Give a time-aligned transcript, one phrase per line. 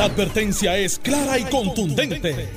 [0.00, 2.48] La advertencia es clara y contundente.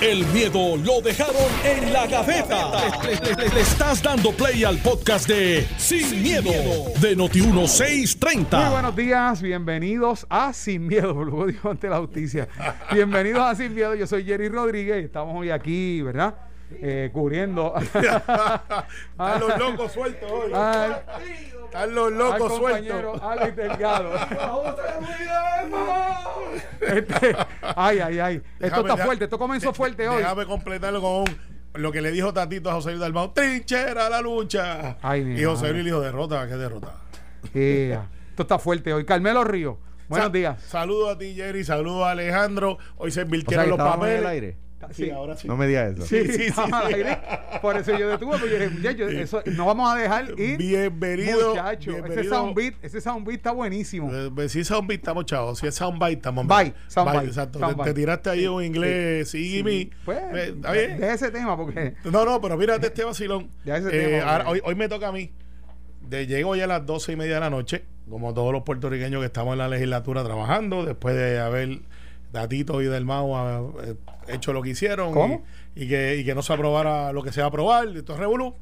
[0.00, 2.70] El miedo lo dejaron en la gaveta.
[3.02, 6.52] Le, estás dando play al podcast de Sin, miedo,
[7.00, 8.70] de Muy Noti1630.
[8.70, 12.46] buenos días, bienvenidos a Sin Miedo, luego digo ante la justicia.
[12.92, 16.51] Bienvenidos a Sin Miedo, yo soy Jerry Rodríguez estamos hoy aquí, ¿verdad?
[16.80, 20.52] Eh, cubriendo Están los locos sueltos hoy.
[20.54, 21.02] al,
[21.64, 23.22] Están los al locos compañero sueltos.
[23.22, 24.10] Alex Delgado.
[26.80, 27.36] Este,
[27.76, 28.36] ay, ay, ay.
[28.36, 30.18] Esto Déjame- está fuerte, esto comenzó de- fuerte hoy.
[30.18, 31.24] Déjame completarlo con
[31.74, 33.32] lo que le dijo Tatito a José Luis Dalmau.
[33.32, 34.98] Trinchera la lucha.
[35.00, 35.72] Ay, mi y José madre.
[35.74, 36.96] Luis le dijo derrota, ¿qué derrota?
[37.54, 37.98] Eh,
[38.30, 39.04] esto está fuerte hoy.
[39.04, 39.78] Carmelo Río,
[40.08, 40.60] buenos Sa- días.
[40.62, 41.64] Saludos a ti, Jerry.
[41.64, 42.78] Saludos a Alejandro.
[42.96, 44.18] Hoy se O sea, invirtieron que los en papeles.
[44.20, 44.56] el aire.
[44.90, 45.10] Sí, Sí.
[45.10, 45.46] ahora sí.
[45.48, 46.06] No me digas eso.
[46.06, 46.62] Sí, sí, sí.
[47.60, 50.58] Por eso yo detuve, porque yo dije, muchacho, eso no vamos a dejar ir.
[50.58, 51.50] Bienvenido.
[51.50, 54.10] Muchacho, ese soundbeat, ese soundbeat está buenísimo.
[54.12, 55.58] Eh, Si es soundbite, estamos chavos.
[55.58, 57.58] Si es soundbite, estamos Bite, soundbite, Exacto.
[57.58, 57.90] Te- soundbite.
[57.90, 59.90] Te, tiraste ahí un inglés, sí, y me.
[60.04, 60.52] Pues, Eh,
[60.98, 63.50] de ese tema, porque No, no, pero mírate este vacilón.
[63.64, 64.60] Ese Eh, tema, ahora- hombre.
[64.64, 65.30] hoy, hoy me toca a mí.
[66.08, 69.20] De, llego ya a las doce y media de la noche, como todos los puertorriqueños
[69.20, 71.78] que estamos en la legislatura trabajando, después de haber
[72.32, 73.94] Datito y Del Mau ah, eh,
[74.28, 75.44] hecho lo que hicieron ¿Cómo?
[75.74, 78.12] Y, y que, y que no se aprobara lo que se va a aprobar, esto
[78.14, 78.54] es revolú.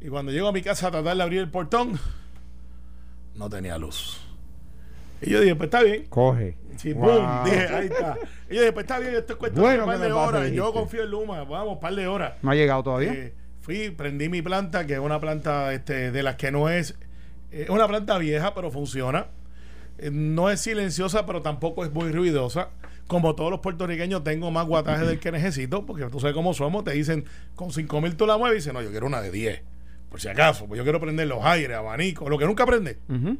[0.00, 1.98] Y cuando llego a mi casa a tratar de abrir el portón,
[3.34, 4.20] no tenía luz.
[5.20, 6.06] Y yo dije, pues está bien.
[6.08, 6.56] Coge.
[6.76, 7.04] Sí, Wow.
[7.20, 8.16] boom, dije, ahí está.
[8.50, 10.50] Y yo dije, pues está bien, esto es cuestión Bueno de un par de horas.
[10.50, 12.32] Yo confío en Luma, vamos, par de horas.
[12.42, 13.12] no ha llegado todavía.
[13.12, 16.96] Eh, fui, prendí mi planta, que es una planta este, de las que no es.
[17.52, 19.26] Es una planta vieja, pero funciona.
[19.98, 22.70] Eh, no es silenciosa, pero tampoco es muy ruidosa.
[23.06, 26.84] Como todos los puertorriqueños, tengo más guataje del que necesito, porque tú sabes cómo somos.
[26.84, 29.30] Te dicen, con 5 mil tú la mueves y dicen, no, yo quiero una de
[29.30, 29.62] 10.
[30.08, 32.98] Por si acaso, pues yo quiero prender los aires, abanicos, lo que nunca prende.
[33.08, 33.38] Ujú.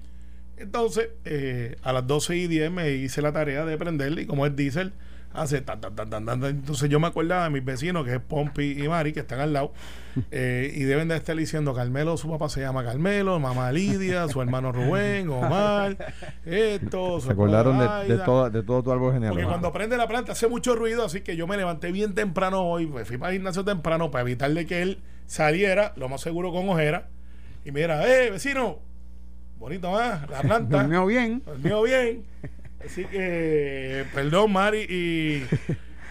[0.56, 4.46] Entonces, eh, a las 12 y 10 me hice la tarea de prenderle y como
[4.46, 4.92] es diésel,
[5.34, 6.44] hace tan, tan, tan, tan, tan.
[6.44, 9.52] Entonces yo me acordaba de mis vecinos, que es Pompi y Mari, que están al
[9.52, 9.72] lado,
[10.30, 14.40] eh, y deben de estar diciendo, Carmelo, su papá se llama Carmelo, mamá Lidia, su
[14.42, 15.96] hermano Rubén, Omar,
[16.44, 19.48] esto, su Se acordaron de, todo, de todo tu árbol Porque genealógico.
[19.48, 22.86] cuando prende la planta hace mucho ruido, así que yo me levanté bien temprano hoy,
[22.86, 26.68] me fui para el gimnasio temprano para evitarle que él saliera, lo más seguro con
[26.68, 27.08] ojera,
[27.64, 28.78] y me dijera, eh, vecino,
[29.58, 30.78] bonito más, la planta.
[30.82, 31.42] Durmió bien.
[31.62, 32.24] Mío bien.
[32.84, 35.44] Así que, perdón, Mari y,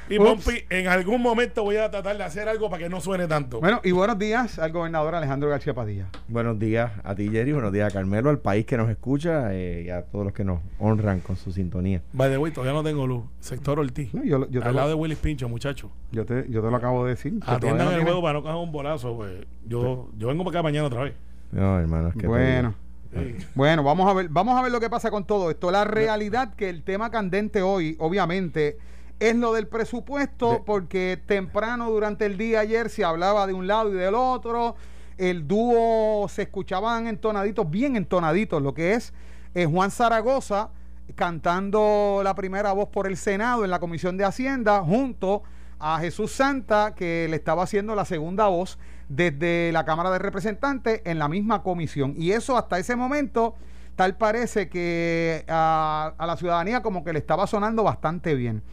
[0.09, 0.18] y.
[0.18, 3.59] Pompi, en algún momento voy a tratar de hacer algo para que no suene tanto.
[3.59, 6.08] Bueno, y buenos días al gobernador Alejandro García Padilla.
[6.28, 7.52] Buenos días a ti, Jerry.
[7.52, 10.44] Buenos días a Carmelo, al país que nos escucha eh, y a todos los que
[10.44, 12.02] nos honran con su sintonía.
[12.14, 13.24] By the way, todavía no tengo luz.
[13.40, 14.14] Sector Ortiz.
[14.14, 15.92] No, yo, yo, te al lado de Willis Pincho, muchacho.
[16.12, 17.40] yo, te, yo te lo acabo de decir.
[17.46, 19.16] Atiendan no el juego para no coger un bolazo.
[19.16, 19.46] Pues.
[19.66, 21.14] Yo, yo vengo para acá mañana otra vez.
[21.52, 22.76] No, hermano, es que te Bueno.
[23.14, 23.36] Sí.
[23.56, 25.72] Bueno, vamos a ver, vamos a ver lo que pasa con todo esto.
[25.72, 28.78] La realidad que el tema candente hoy, obviamente,
[29.20, 33.92] es lo del presupuesto, porque temprano durante el día ayer se hablaba de un lado
[33.92, 34.76] y del otro.
[35.18, 39.14] El dúo se escuchaban entonaditos, bien entonaditos, lo que es
[39.54, 40.72] eh, Juan Zaragoza
[41.16, 45.44] cantando la primera voz por el Senado en la Comisión de Hacienda, junto
[45.80, 48.78] a Jesús Santa, que le estaba haciendo la segunda voz
[49.12, 52.14] desde la Cámara de Representantes en la misma comisión.
[52.16, 53.56] Y eso hasta ese momento,
[53.98, 58.64] tal parece que a, la ciudadanía como que le estaba sonando bastante bien.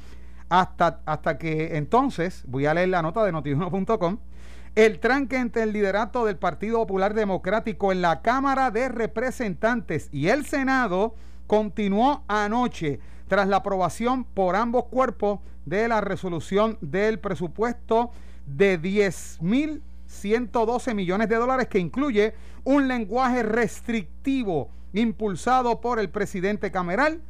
[0.49, 4.19] Hasta, hasta que entonces, voy a leer la nota de notiuno.com,
[4.77, 10.29] el tranque entre el liderato del Partido Popular Democrático en la Cámara de Representantes y
[10.29, 11.17] el Senado
[11.49, 18.13] continuó anoche tras la aprobación por ambos cuerpos de la resolución del presupuesto
[18.47, 18.79] de
[20.09, 27.21] 10.112 millones de dólares que incluye un lenguaje restrictivo impulsado por el presidente cameral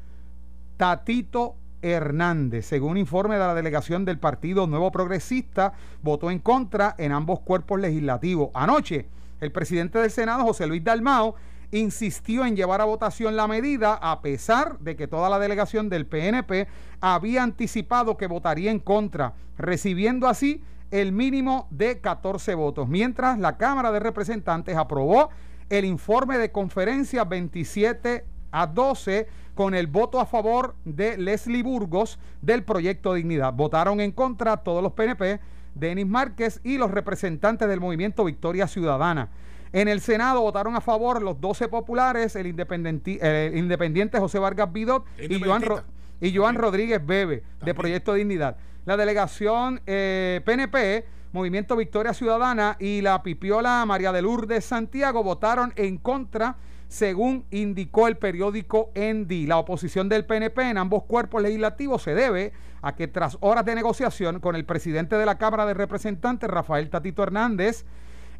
[0.77, 2.66] Tatito Hernández.
[2.66, 7.81] Según informe de la delegación del Partido Nuevo Progresista, votó en contra en ambos cuerpos
[7.81, 8.50] legislativos.
[8.55, 9.06] Anoche,
[9.41, 11.34] el presidente del Senado, José Luis Dalmao,
[11.71, 16.06] insistió en llevar a votación la medida a pesar de que toda la delegación del
[16.06, 16.66] PNP
[17.00, 23.57] había anticipado que votaría en contra, recibiendo así el mínimo de 14 votos, mientras la
[23.57, 25.29] Cámara de Representantes aprobó
[25.69, 32.19] el informe de conferencia 27 a 12 con el voto a favor de Leslie Burgos
[32.41, 33.53] del proyecto Dignidad.
[33.53, 35.41] Votaron en contra todos los PNP,
[35.75, 39.29] Denis Márquez y los representantes del movimiento Victoria Ciudadana.
[39.73, 45.41] En el Senado votaron a favor los 12 populares, el, independiente José Vargas Bidot y
[45.41, 45.83] Joan, Ro-
[46.21, 47.75] y Joan Rodríguez Bebe de.
[47.75, 48.57] Proyecto Dignidad.
[48.89, 55.75] La delegación eh, PNP, Movimiento Victoria Ciudadana y la pipiola María de Lourdes Santiago votaron
[55.77, 56.57] en contra
[56.89, 59.47] según indicó el periódico Endi.
[59.47, 63.75] La oposición del PNP en ambos cuerpos legislativos se debe a que tras horas de
[63.75, 67.85] negociación con el presidente de la Cámara de Representantes, Rafael Tatito Hernández,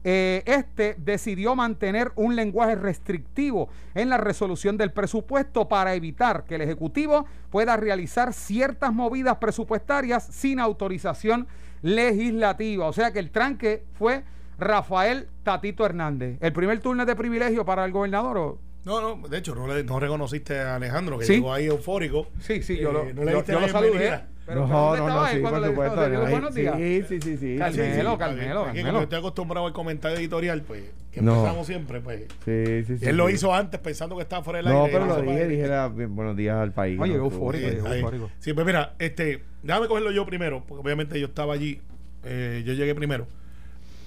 [0.05, 6.55] eh, este decidió mantener un lenguaje restrictivo en la resolución del presupuesto para evitar que
[6.55, 11.47] el Ejecutivo pueda realizar ciertas movidas presupuestarias sin autorización
[11.83, 12.87] legislativa.
[12.87, 14.23] O sea que el tranque fue
[14.59, 16.39] Rafael Tatito Hernández.
[16.41, 19.67] ¿El primer turno es de privilegio para el gobernador o No, no, de hecho, no,
[19.67, 21.35] le- no reconociste a Alejandro, que Sí.
[21.35, 22.29] llegó ahí eufórico.
[22.41, 24.21] Sí, sí, yo lo, Eh, no le yo- yo lo saludé.
[24.49, 26.50] Pero, no, pero ¿dónde no, no, sí, cuando por le- supuesto.
[26.55, 26.77] días?
[26.77, 27.56] Sí, sí, sí, sí.
[27.59, 28.17] Carmelo.
[28.19, 29.00] Carmelo, Carmelo.
[29.03, 31.35] estoy acostumbrado al comentario editorial, pues, que No.
[31.37, 32.23] empezamos siempre, pues.
[32.47, 34.93] Sí, sí, sí, él lo hizo antes pensando que estaba fuera del No, aire.
[34.99, 36.99] pero y lo dije, dije bien, buenos días al país.
[36.99, 37.25] Oye, ¿no?
[37.25, 38.31] eufórico, eufórico.
[38.39, 41.83] Sí, pues mira, este, déjame cogerlo yo primero, porque obviamente yo estaba allí,
[42.25, 43.27] eh, yo llegué primero,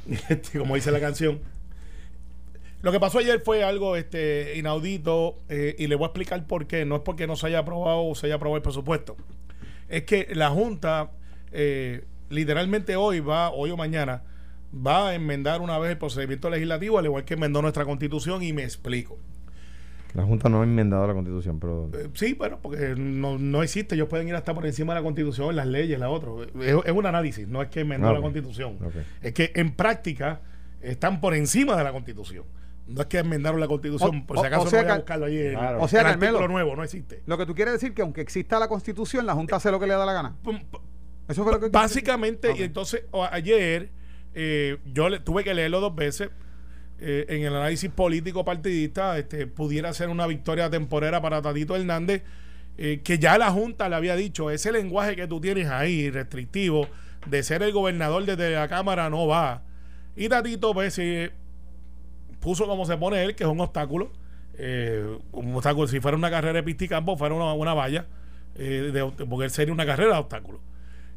[0.30, 1.40] Este, como dice la canción.
[2.82, 6.66] Lo que pasó ayer fue algo este, inaudito eh, y le voy a explicar por
[6.66, 6.84] qué.
[6.84, 9.16] No es porque no se haya aprobado o se haya aprobado el presupuesto.
[9.92, 11.12] Es que la Junta
[11.52, 14.24] eh, literalmente hoy va, hoy o mañana,
[14.74, 18.54] va a enmendar una vez el procedimiento legislativo, al igual que enmendó nuestra constitución y
[18.54, 19.18] me explico.
[20.14, 21.90] La Junta no ha enmendado la Constitución, pero...
[21.94, 23.96] Eh, Sí, bueno, porque no, no existe.
[23.96, 26.32] Ellos pueden ir hasta por encima de la Constitución, las leyes, la otra.
[26.62, 28.16] Es, es un análisis, no es que enmendó Ok.
[28.16, 28.78] la Constitución.
[29.22, 30.42] Es que en práctica
[30.82, 32.44] están por encima de la Constitución.
[32.94, 34.96] No es que enmendaron la Constitución, O- por si acaso o sea no voy a
[34.98, 35.82] buscarlo Claro.
[35.84, 36.38] O sea, el Carmelo.
[36.38, 37.22] artículo nuevo no existe.
[37.26, 39.88] Lo que tú quieres decir que aunque exista la constitución, la Junta hace lo que
[39.88, 40.36] le da la gana.
[41.28, 43.90] Eso fue lo que Básicamente, y entonces o- ayer
[44.34, 46.30] eh, yo le, tuve que leerlo dos veces.
[47.04, 52.22] eh, en el análisis político partidista, este, pudiera ser una victoria temporera para Tatito Hernández,
[52.78, 56.88] eh, que ya la Junta le había dicho, ese lenguaje que tú tienes ahí, restrictivo,
[57.26, 59.64] de ser el gobernador desde la Cámara, no va.
[60.16, 61.32] Y Tatito, pues, eh,
[62.42, 64.12] puso como se pone él, que es un obstáculo.
[64.58, 68.06] eh, un obstáculo, si fuera una carrera de pisticampo, fuera una, una valla,
[68.56, 68.92] eh,
[69.30, 70.62] porque él sería una carrera de obstáculos.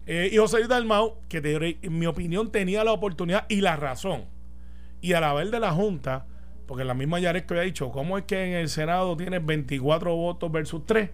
[0.07, 4.27] Eh, y José Luis Dalmau, que en mi opinión tenía la oportunidad y la razón.
[5.01, 6.27] Y a la vez de la Junta,
[6.67, 10.53] porque la misma Yaresco había dicho, ¿cómo es que en el Senado tienes 24 votos
[10.53, 11.11] versus 3?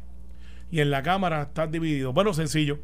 [0.70, 2.12] Y en la Cámara estás dividido.
[2.12, 2.78] Bueno, sencillo,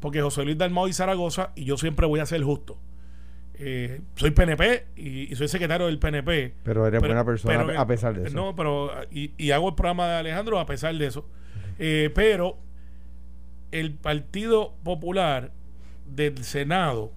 [0.00, 2.78] porque José Luis Dalmau y Zaragoza, y yo siempre voy a ser justo.
[3.64, 6.54] Eh, soy PNP y, y soy secretario del PNP.
[6.64, 8.36] Pero eres buena persona pero, a pesar de eso.
[8.36, 11.28] No, pero y, y hago el programa de Alejandro a pesar de eso.
[11.78, 12.58] Eh, pero
[13.70, 15.52] el Partido Popular
[16.06, 17.12] del Senado,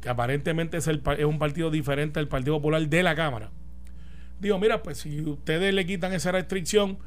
[0.00, 3.50] que aparentemente es, el, pa- es un partido diferente al Partido Popular de la Cámara,
[4.40, 6.98] digo, mira, pues si ustedes le quitan esa restricción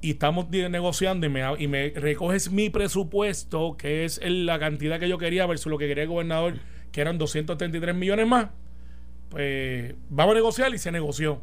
[0.00, 5.00] y estamos negociando y me, y me recoges mi presupuesto, que es el- la cantidad
[5.00, 6.54] que yo quería versus lo que quería el gobernador,
[6.92, 8.48] que eran 233 millones más,
[9.28, 11.42] pues vamos a negociar y se negoció.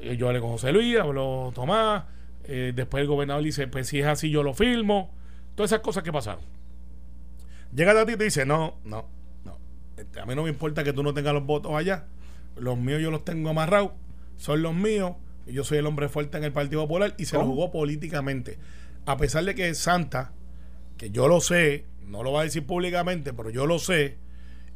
[0.00, 2.04] Eh, yo hablé con José Luis, habló Tomás,
[2.44, 5.12] eh, después el gobernador dice, pues si es así yo lo filmo,
[5.54, 6.44] todas esas cosas que pasaron.
[7.74, 9.06] Llega Tati y te dice, no, no,
[9.44, 9.58] no,
[9.96, 12.06] Este, a mí no me importa que tú no tengas los votos allá,
[12.56, 13.92] los míos yo los tengo amarrados,
[14.36, 15.12] son los míos,
[15.46, 18.58] y yo soy el hombre fuerte en el Partido Popular y se lo jugó políticamente.
[19.06, 20.32] A pesar de que Santa,
[20.98, 24.18] que yo lo sé, no lo va a decir públicamente, pero yo lo sé,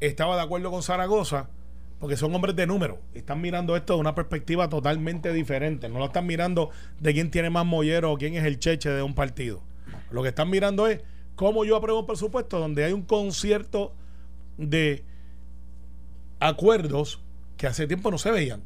[0.01, 1.51] estaba de acuerdo con Zaragoza,
[1.99, 3.01] porque son hombres de número.
[3.13, 5.89] Están mirando esto de una perspectiva totalmente diferente.
[5.89, 9.03] No lo están mirando de quién tiene más mollero o quién es el cheche de
[9.03, 9.63] un partido.
[10.11, 11.01] Lo que están mirando es
[11.37, 13.95] cómo yo apruebo un presupuesto donde hay un concierto
[14.59, 15.05] de
[16.41, 17.21] acuerdos
[17.57, 18.65] que hace tiempo no se veían.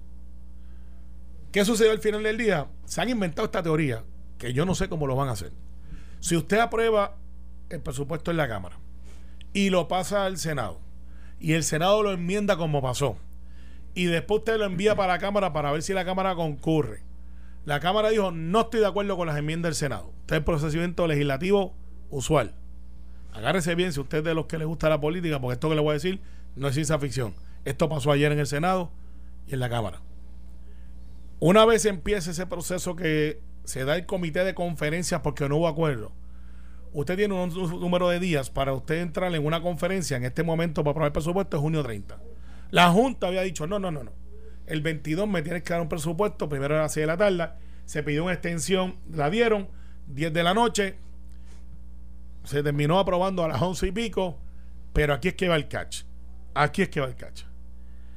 [1.53, 2.69] ¿Qué sucedió al final del día?
[2.87, 4.03] Se han inventado esta teoría
[4.39, 5.53] que yo no sé cómo lo van a hacer.
[6.21, 7.17] Si usted aprueba
[7.71, 8.79] el presupuesto en la Cámara
[9.53, 10.81] y lo pasa al Senado
[11.41, 13.19] y el Senado lo enmienda como pasó
[13.95, 17.03] y después usted lo envía para la Cámara para ver si la Cámara concurre.
[17.65, 20.13] La Cámara dijo, no estoy de acuerdo con las enmiendas del Senado.
[20.21, 21.75] Este es el procedimiento legislativo
[22.11, 22.55] usual.
[23.33, 25.75] Agárrese bien si usted es de los que le gusta la política, porque esto que
[25.75, 26.21] le voy a decir
[26.57, 27.35] no es ciencia ficción.
[27.65, 28.91] Esto pasó ayer en el Senado
[29.47, 30.03] y en la Cámara.
[31.41, 35.69] Una vez empiece ese proceso que se da el comité de conferencias porque no hubo
[35.69, 36.13] acuerdo,
[36.97, 40.83] usted tiene un, número de días para usted entrar en una conferencia en este momento
[40.83, 42.19] para aprobar el presupuesto, es junio 30.
[42.71, 44.13] La Junta había dicho, no, no, no, no.
[44.67, 47.51] El 22 me tienes que dar un presupuesto, primero a las 6 de la tarde,
[47.85, 49.69] se pidió una extensión, la dieron,
[50.07, 50.97] 10 de la noche,
[52.45, 54.39] se terminó aprobando a las 11 y pico,
[54.95, 56.05] pero aquí es que va el catch.
[56.55, 57.43] Aquí es que va el catch.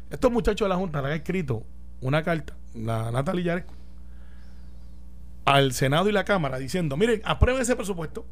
[0.10, 1.66] Estos muchachos de la Junta le han escrito
[2.00, 3.74] una carta, la Natalia Yaresco,
[5.44, 8.26] al Senado y la Cámara diciendo, miren, aprueben ese presupuesto,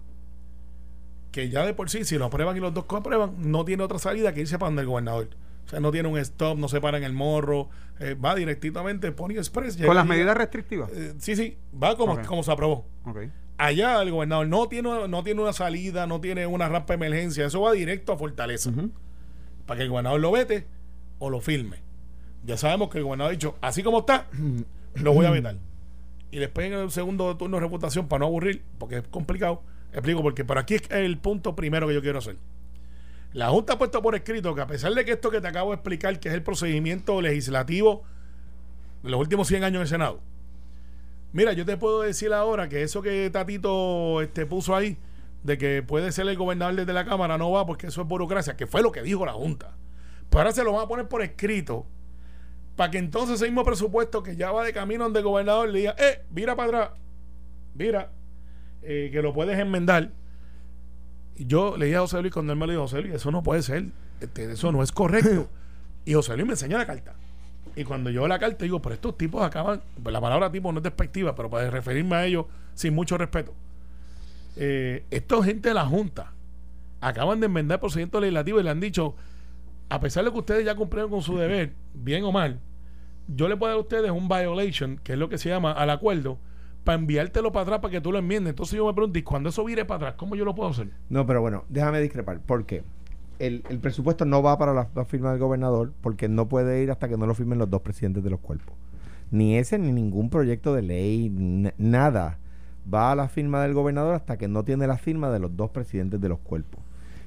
[1.32, 4.00] que ya de por sí, si lo aprueban y los dos aprueban, no tiene otra
[4.00, 5.30] salida que irse para donde el gobernador.
[5.66, 7.70] O sea, no tiene un stop, no se para en el morro,
[8.00, 9.76] eh, va directamente Pony Express.
[9.76, 10.90] llega Con las medidas restrictivas.
[10.94, 12.86] eh, sí, sí, va como, como se aprobó.
[13.58, 17.46] Allá el gobernador no tiene, no tiene una salida, no tiene una rampa de emergencia,
[17.46, 18.72] eso va directo a Fortaleza.
[19.66, 20.68] Para que el gobernador lo vete
[21.20, 21.78] o lo firme.
[22.46, 24.28] Ya sabemos que el gobernador ha dicho, así como está,
[24.94, 25.58] lo voy a vetar.
[26.32, 29.64] Y después en el segundo turno de reputación, para no aburrir, porque es complicado,
[30.00, 32.38] explico por aquí es el punto primero que yo quiero hacer.
[33.34, 35.72] La Junta ha puesto por escrito que a pesar de que esto que te acabo
[35.72, 38.04] de explicar, que es el procedimiento legislativo
[39.04, 40.22] de los últimos 100 años en el Senado,
[41.34, 44.98] mira, yo te puedo decir ahora que eso que Tatito este, puso ahí,
[45.44, 48.56] de que puede ser el gobernador desde la Cámara, no va porque eso es burocracia,
[48.56, 49.76] que fue lo que dijo la Junta.
[50.30, 51.86] Pero ahora se lo van a poner por escrito
[52.76, 55.80] para que entonces ese mismo presupuesto que ya va de camino donde el gobernador le
[55.80, 57.00] diga, eh, mira para atrás,
[57.74, 58.12] mira,
[58.84, 60.12] eh, que lo puedes enmendar.
[61.36, 63.32] Y yo le dije a José Luis cuando él me lo dijo, José Luis, eso
[63.32, 63.86] no puede ser,
[64.22, 65.50] este, eso no es correcto.
[66.06, 67.14] y José Luis me enseña la carta.
[67.76, 70.80] Y cuando yo la carta digo, pero estos tipos acaban, pues la palabra tipo no
[70.80, 73.54] es despectiva, pero para referirme a ellos sin mucho respeto.
[74.56, 76.34] Eh, esto es gente de la Junta.
[77.02, 79.16] Acaban de enmendar el procedimiento legislativo y le han dicho,
[79.90, 82.60] a pesar de que ustedes ya cumplieron con su deber, bien o mal,
[83.28, 85.92] yo le puedo dar a ustedes un violation, que es lo que se llama al
[85.92, 86.40] acuerdo,
[86.84, 88.52] para enviártelo para atrás para que tú lo enmiendes.
[88.52, 90.90] Entonces yo me pregunto, ¿y cuando eso vire para atrás, cómo yo lo puedo hacer?
[91.10, 92.40] No, pero bueno, déjame discrepar.
[92.40, 92.84] ¿Por qué?
[93.40, 96.92] El, el presupuesto no va para la, la firma del gobernador porque no puede ir
[96.92, 98.76] hasta que no lo firmen los dos presidentes de los cuerpos.
[99.30, 101.30] Ni ese ni ningún proyecto de ley,
[101.78, 102.40] nada
[102.92, 105.70] va a la firma del gobernador hasta que no tiene la firma de los dos
[105.72, 106.82] presidentes de los cuerpos.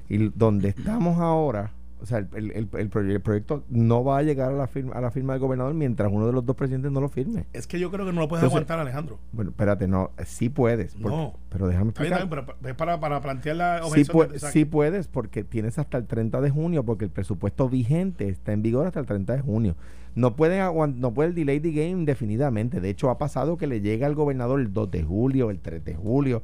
[0.09, 4.17] Y donde estamos ahora, o sea, el, el- el- el proye- el proyecto no va
[4.17, 6.55] a llegar a la, firma, a la firma del gobernador mientras uno de los dos
[6.55, 7.45] presidentes no lo firme.
[7.53, 9.19] Es que yo creo que no lo puedes Entonces- aguantar, Alejandro.
[9.31, 10.95] Bueno, espérate, no, sí puedes.
[10.95, 11.33] porque- No.
[11.49, 12.27] Pero déjame explicar.
[12.29, 14.47] pero es para, para plantear la Sí, objeción exacto.
[14.53, 18.61] sí puedes porque tienes hasta el 30 de junio porque el presupuesto vigente está en
[18.61, 19.75] vigor hasta el 30 de junio.
[20.15, 22.81] No pueden no puede el delay the game indefinidamente.
[22.81, 25.83] De hecho, ha pasado que le llega al gobernador el 2 de julio, el 3
[25.85, 26.43] de julio.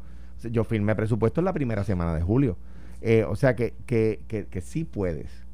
[0.51, 2.57] Yo firmé presupuesto en la primera semana de julio.
[3.01, 5.46] Eh, o sea que, que, que, que sí puedes.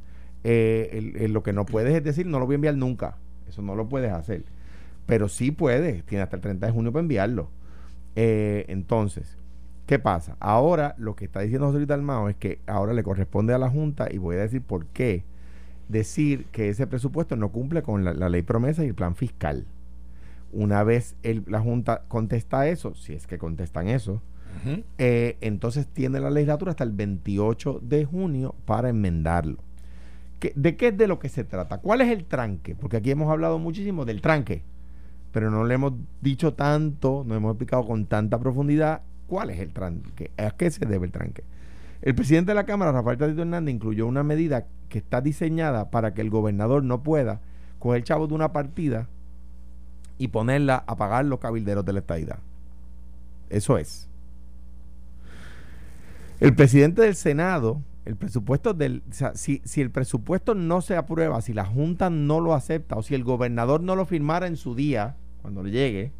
[0.44, 3.18] Eh, el- el- lo que no puedes es decir, no lo voy a enviar nunca.
[3.48, 4.44] Eso no lo puedes hacer.
[5.06, 6.04] Pero sí puedes.
[6.06, 7.50] Tienes hasta el 30 de junio para enviarlo.
[8.16, 9.38] Eh, entonces,
[9.86, 10.38] ¿Qué pasa?
[10.40, 13.70] Ahora lo que está diciendo José Luis Dalmao es que ahora le corresponde a la
[13.70, 15.26] Junta, y voy a decir por qué,
[15.90, 19.66] decir que ese presupuesto no cumple con la, la ley promesa y el plan fiscal.
[20.54, 24.22] Una vez el- la Junta contesta eso, si es que contestan eso,
[25.00, 29.58] eh, entonces tiene la legislatura hasta el 28 de junio para enmendarlo.
[30.44, 31.78] ¿Qué- ¿De qué es de lo que se trata?
[31.78, 32.76] ¿Cuál es el tranque?
[32.76, 34.62] Porque aquí hemos hablado muchísimo del tranque,
[35.32, 39.72] pero no le hemos dicho tanto, no hemos explicado con tanta profundidad cuál es el
[39.72, 41.46] tranque, a qué se debe el tranque.
[42.02, 46.14] El presidente de la Cámara, Rafael Tatito Hernández, incluyó una medida que está diseñada para
[46.14, 47.40] que el gobernador no pueda
[47.80, 49.08] coger chavos de una partida
[50.18, 52.40] y ponerla a pagar los cabilderos de la estadidad.
[53.50, 54.10] Eso es.
[56.42, 60.96] El presidente del Senado, el presupuesto del, o sea, si, si el presupuesto no se
[60.98, 64.58] aprueba, si la Junta no lo acepta o si el gobernador no lo firmara en
[64.58, 66.12] su día, cuando le llegue,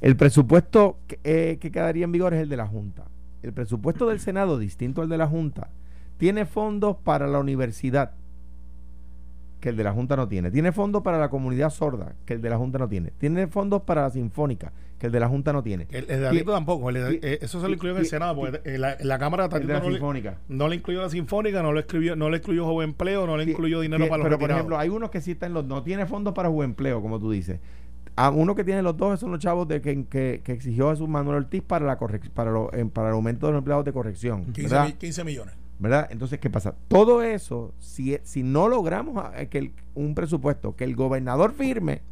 [0.00, 3.04] el presupuesto que, eh, que quedaría en vigor es el de la Junta.
[3.42, 5.70] El presupuesto del Senado, distinto al de la Junta,
[6.18, 8.12] tiene fondos para la universidad,
[9.60, 10.50] que el de la Junta no tiene.
[10.50, 13.12] Tiene fondos para la comunidad sorda, que el de la Junta no tiene.
[13.18, 15.88] Tiene fondos para la sinfónica, que el de la Junta no tiene.
[15.90, 16.88] El, el de Tatito tampoco.
[16.90, 18.36] el eh, eso se lo incluyó en el Senado.
[18.36, 20.38] Porque en la, la Cámara de la no le, sinfónica.
[20.48, 23.50] no le incluyó la Sinfónica, no le, escribió, no le incluyó Joven Empleo, no le
[23.50, 25.64] incluyó dinero para los Pero, por ejemplo, hay unos que sí están los...
[25.64, 27.58] No tiene fondos para juego empleo, como tú dices.
[28.14, 31.08] A uno que tiene los dos son los chavos de que, que, que exigió Jesús
[31.08, 34.44] Manuel Ortiz para la correc- para, lo- para el aumento de los empleados de corrección.
[34.52, 34.86] 15, ¿verdad?
[34.86, 35.54] mi- 15 millones.
[35.78, 36.06] ¿verdad?
[36.12, 36.76] Entonces, ¿qué pasa?
[36.86, 42.02] Todo eso, si, si no logramos a- que el- un presupuesto que el gobernador firme,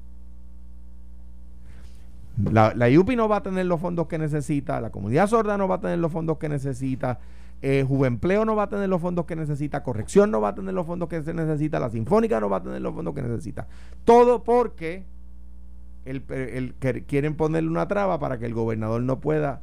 [2.51, 5.69] la, la IUPI no va a tener los fondos que necesita, la comunidad sorda no
[5.69, 7.19] va a tener los fondos que necesita,
[7.63, 10.87] eh, no va a tener los fondos que necesita, Corrección no va a tener los
[10.87, 13.67] fondos que se necesita, la Sinfónica no va a tener los fondos que necesita.
[14.05, 15.05] Todo porque
[16.05, 16.75] el, el-
[17.07, 19.61] quieren ponerle una traba para que el gobernador no pueda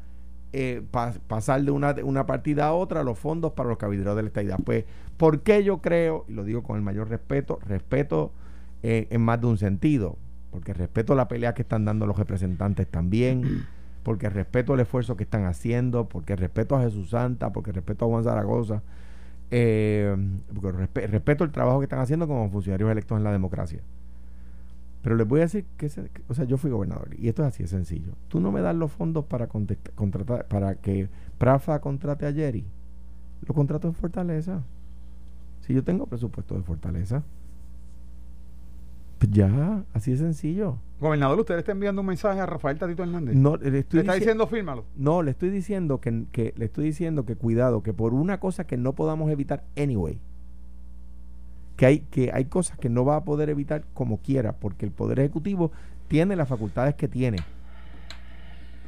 [0.54, 4.22] eh, pas- pasar de una, una partida a otra los fondos para los cabilderos de
[4.22, 4.60] la estadidad.
[4.64, 4.86] Pues,
[5.18, 8.32] ¿por qué yo creo, y lo digo con el mayor respeto, respeto
[8.84, 10.18] eh, en más de un sentido?
[10.58, 13.68] Porque respeto la pelea que están dando los representantes también,
[14.02, 18.08] porque respeto el esfuerzo que están haciendo, porque respeto a Jesús Santa, porque respeto a
[18.08, 18.82] Juan Zaragoza,
[19.52, 20.16] eh,
[20.52, 23.82] porque respe- respeto el trabajo que están haciendo como funcionarios electos en la democracia.
[25.04, 25.92] Pero les voy a decir que,
[26.28, 28.14] o sea, yo fui gobernador y esto es así de sencillo.
[28.28, 32.66] Tú no me das los fondos para contratar, para que Prafa contrate a Jerry.
[33.48, 34.64] Lo contrato en Fortaleza.
[35.62, 37.22] Si yo tengo presupuesto de fortaleza,
[39.20, 40.78] pues ya, así de sencillo.
[41.00, 43.36] Gobernador, usted le está enviando un mensaje a Rafael Tatito Hernández.
[43.36, 44.86] No, le estoy le está dici- diciendo fírmalo.
[44.96, 48.66] No, le estoy diciendo que, que le estoy diciendo que cuidado, que por una cosa
[48.66, 50.20] que no podamos evitar anyway,
[51.76, 54.92] que hay, que hay cosas que no va a poder evitar como quiera, porque el
[54.92, 55.72] Poder Ejecutivo
[56.08, 57.38] tiene las facultades que tiene.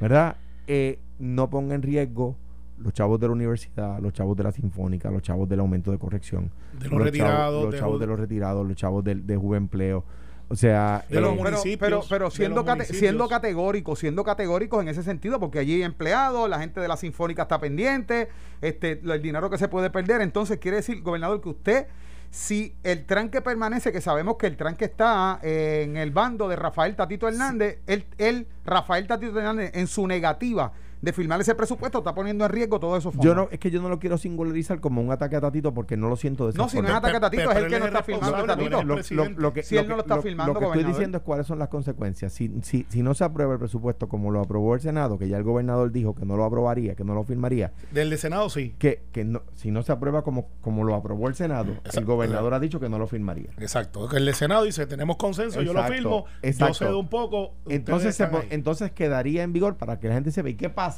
[0.01, 0.37] ¿Verdad?
[0.67, 2.35] Eh, no ponga en riesgo
[2.83, 5.97] los chavos de la universidad, los chavos de la sinfónica, los chavos del aumento de
[5.97, 9.35] corrección, De los chavos- retirados, los de chavos de los retirados, los chavos del de
[9.37, 10.03] Juvenpleo.
[10.51, 12.99] O sea, De los eh, pero, municipios, pero, pero de siendo, los cate- municipios.
[12.99, 16.97] siendo categóricos, siendo categóricos en ese sentido, porque allí hay empleados, la gente de la
[16.97, 18.29] Sinfónica está pendiente,
[18.61, 20.21] este, el dinero que se puede perder.
[20.21, 21.87] Entonces, quiere decir, gobernador, que usted,
[22.31, 26.55] si el tranque permanece, que sabemos que el tranque está eh, en el bando de
[26.55, 31.99] Rafael Tatito Hernández, él, él, Rafael Tatito Hernández, en su negativa de firmar ese presupuesto,
[31.99, 33.23] está poniendo en riesgo esos fondos.
[33.25, 35.95] yo no, es que yo no lo quiero singularizar como un ataque a Tatito porque
[35.97, 37.69] no lo siento de esa No, si no es ataque a Tatito, es el él
[37.71, 38.83] que no está firmando a Tatito.
[38.83, 41.23] lo, lo- lo que, Si él no lo está firmando, lo que estoy diciendo es
[41.23, 42.33] cuáles son las consecuencias.
[42.33, 45.37] Si, si, si no se aprueba el presupuesto como lo aprobó el Senado, que ya
[45.37, 48.75] el gobernador dijo que no lo aprobaría, que no lo firmaría, Del de Senado sí.
[48.77, 52.05] que, que no, si no se aprueba como, como lo aprobó el Senado, el Exacto.
[52.11, 53.51] gobernador ha dicho que no lo firmaría.
[53.59, 54.11] Exacto.
[54.11, 56.73] El de Senado dice, tenemos consenso, yo lo Exacto, firmo, yo exacto.
[56.75, 57.53] cedo un poco.
[57.69, 60.88] Entonces, se entonces quedaría en vigor para que la gente sepa, ¿y qué pasa?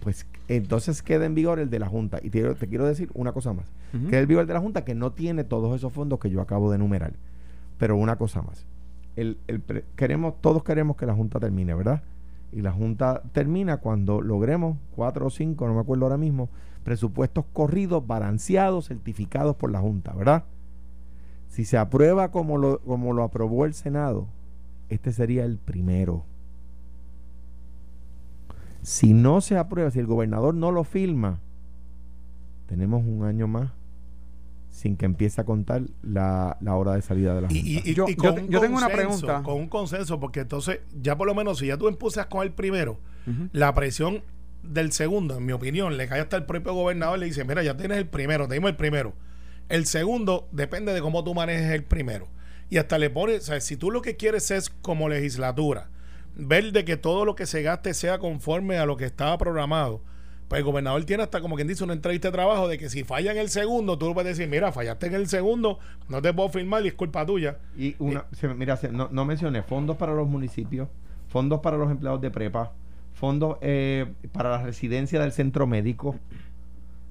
[0.00, 2.18] Pues entonces queda en vigor el de la Junta.
[2.18, 3.66] Y te, quiero- te quiero decir una cosa más.
[3.94, 4.08] Ujú.
[4.08, 6.40] Queda en vigor el de la Junta que no tiene todos esos fondos que yo
[6.40, 7.12] acabo de enumerar.
[7.78, 8.64] Pero una cosa más.
[9.16, 9.38] El,
[9.96, 12.02] queremos, todos queremos que la Junta termine, ¿verdad?
[12.52, 16.48] Y la Junta termina cuando logremos cuatro o cinco, no me acuerdo ahora mismo,
[16.84, 20.44] presupuestos corridos, balanceados, certificados por la Junta, ¿verdad?
[21.48, 24.28] Si se aprueba como lo, como lo aprobó el Senado,
[24.88, 26.24] este sería el primero.
[28.82, 31.40] Si no se aprueba, si el gobernador no lo firma,
[32.66, 33.70] tenemos un año más
[34.70, 37.60] sin que empiece a contar la, la hora de salida de la Junta.
[37.62, 39.42] Y, y- y- Yo- y yo con te- un yo tengo una pregunta.
[39.42, 42.52] Con un consenso, porque entonces, ya por lo menos, si ya tú empiezas con el
[42.52, 42.98] primero,
[43.52, 44.22] la presión
[44.62, 47.62] del segundo, en mi opinión, le cae hasta el propio gobernador y le dice, mira,
[47.62, 49.12] ya tienes el primero, te dimos el primero.
[49.68, 52.28] El segundo depende de cómo tú manejes el primero.
[52.70, 55.88] Y hasta le pones, o sea, si tú lo que quieres es como legislatura,
[56.38, 60.00] ver de que todo lo que se gaste sea conforme a lo que estaba programado,
[60.48, 63.04] pues el gobernador tiene hasta como quien dice una entrevista de trabajo de que si
[63.04, 66.32] falla en el segundo, tú le puedes decir, mira, fallaste en el segundo, no te
[66.32, 67.58] puedo firmar y es culpa tuya.
[67.76, 70.88] Y una, se- mira, se- no, no mencioné fondos para los municipios,
[71.28, 72.72] fondos para los empleados de prepa,
[73.12, 76.16] fondos eh, para la residencia del centro médico,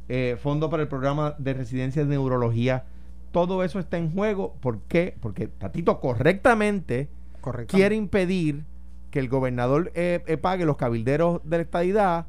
[0.09, 2.85] eh, fondos para el programa de residencia de neurología.
[3.31, 4.55] Todo eso está en juego.
[4.61, 5.15] ¿Por qué?
[5.19, 7.09] Porque Tatito correctamente
[7.41, 7.75] Correcto.
[7.75, 8.63] quiere impedir
[9.11, 12.25] que el gobernador eh, eh, pague los cabilderos de la estadidad.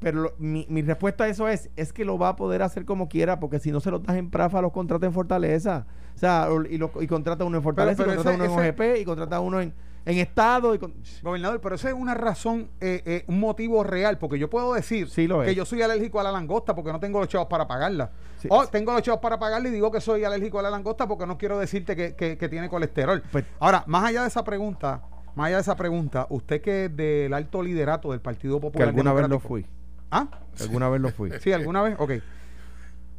[0.00, 2.84] Pero lo- mi, mi respuesta a eso es, es que lo va a poder hacer
[2.84, 5.86] como quiera, porque si no se los das en Prafa, los contrata en Fortaleza.
[6.14, 8.66] O sea, y, lo- y contrata uno en Fortaleza, pero y contrata ese- uno en
[8.74, 9.72] ese- OGP, y contrata uno en,
[10.04, 10.74] en Estado.
[10.74, 14.50] Y con- Gobernador, pero eso es una razón, eh, eh, un motivo real, porque yo
[14.50, 17.28] puedo decir Sí lo que yo soy alérgico a la langosta porque no tengo los
[17.28, 18.10] chavos para pagarla.
[18.38, 18.68] Sí, o sí.
[18.72, 21.38] tengo los chavos para pagarla y digo que soy alérgico a la langosta porque no
[21.38, 23.22] quiero decirte que, que- que tiene colesterol.
[23.32, 25.00] Pues- Ahora, más allá de esa pregunta,
[25.34, 28.88] más allá de esa pregunta, usted que es del alto liderato del Partido que Popular
[28.88, 29.66] alguna vez lo fui.
[30.10, 30.28] ¿Ah?
[30.56, 31.30] que alguna vez lo fui.
[31.40, 31.96] Sí, alguna vez.
[31.98, 32.12] Ok.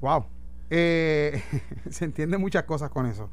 [0.02, 0.26] Wow.
[0.70, 1.42] Eh,
[1.90, 3.30] se entienden muchas cosas con eso.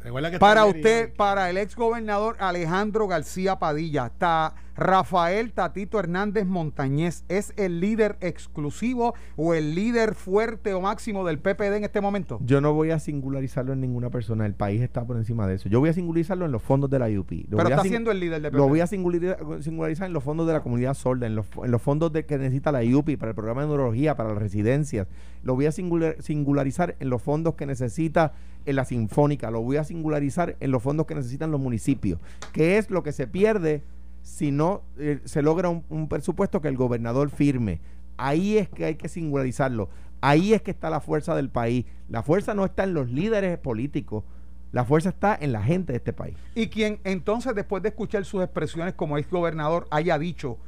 [0.00, 6.46] Recuerda que Para usted, para el ex gobernador Alejandro García Padilla, está Rafael Tatito Hernández
[6.46, 12.00] Montañez, ¿es el líder exclusivo o el líder fuerte o máximo del PPD en este
[12.00, 12.38] momento?
[12.42, 14.44] Yo no voy a singularizarlo en ninguna persona.
[14.44, 15.68] El país está por encima de eso.
[15.68, 17.30] Yo voy a singularizarlo en los fondos de la UP.
[17.48, 18.56] Lo Pero está siendo el líder del PPD.
[18.58, 21.80] Lo voy a singularizar, en los fondos de la comunidad sorda, en los, en los
[21.80, 25.06] fondos de, que necesita la IUPI, para el programa de neurología, para las residencias.
[25.42, 28.34] Lo voy a singular- singularizar en los fondos que necesita
[28.66, 29.50] en la Sinfónica.
[29.50, 32.20] Lo voy a singularizar en los fondos que necesitan los municipios.
[32.52, 33.82] ¿Qué es lo que se pierde
[34.26, 37.80] si no eh, se logra un, un presupuesto que el gobernador firme?
[38.16, 39.88] Ahí es que hay que singularizarlo.
[40.20, 41.86] Ahí es que está la fuerza del país.
[42.08, 44.24] La fuerza no está en los líderes políticos.
[44.72, 46.36] La fuerza está en la gente de este país.
[46.56, 50.58] Y quien entonces, después de escuchar sus expresiones como ex gobernador, haya dicho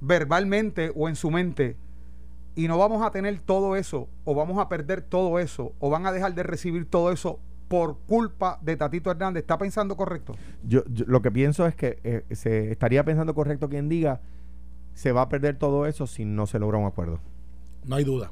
[0.00, 1.76] verbalmente o en su mente,
[2.54, 6.04] y no vamos a tener todo eso, o vamos a perder todo eso, o van
[6.04, 7.40] a dejar de recibir todo eso
[7.72, 10.36] por culpa de Tatito Hernández, ¿está pensando correcto?
[10.62, 14.20] Yo, yo lo que pienso es que eh, se estaría pensando correcto quien diga
[14.92, 17.18] se va a perder todo eso si no se logra un acuerdo.
[17.86, 18.30] No hay duda.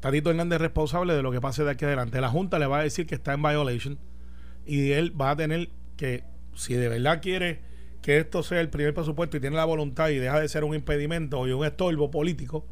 [0.00, 2.20] Tatito Hernández es responsable de lo que pase de aquí adelante.
[2.20, 3.96] La Junta le va a decir que está en violation
[4.66, 6.24] y él va a tener que,
[6.56, 7.60] si de verdad quiere
[8.02, 10.74] que esto sea el primer presupuesto y tiene la voluntad y deja de ser un
[10.74, 12.66] impedimento y un estorbo político,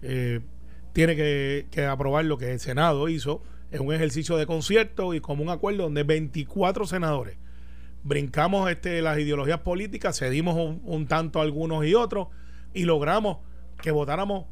[0.00, 0.40] eh,
[0.94, 3.42] tiene que, que aprobar lo que el Senado hizo.
[3.72, 7.36] Es un ejercicio de concierto y como un acuerdo donde 24 senadores
[8.02, 12.28] brincamos este, las ideologías políticas, cedimos un, tanto a algunos y otros
[12.74, 13.38] y logramos
[13.80, 14.46] que votáramos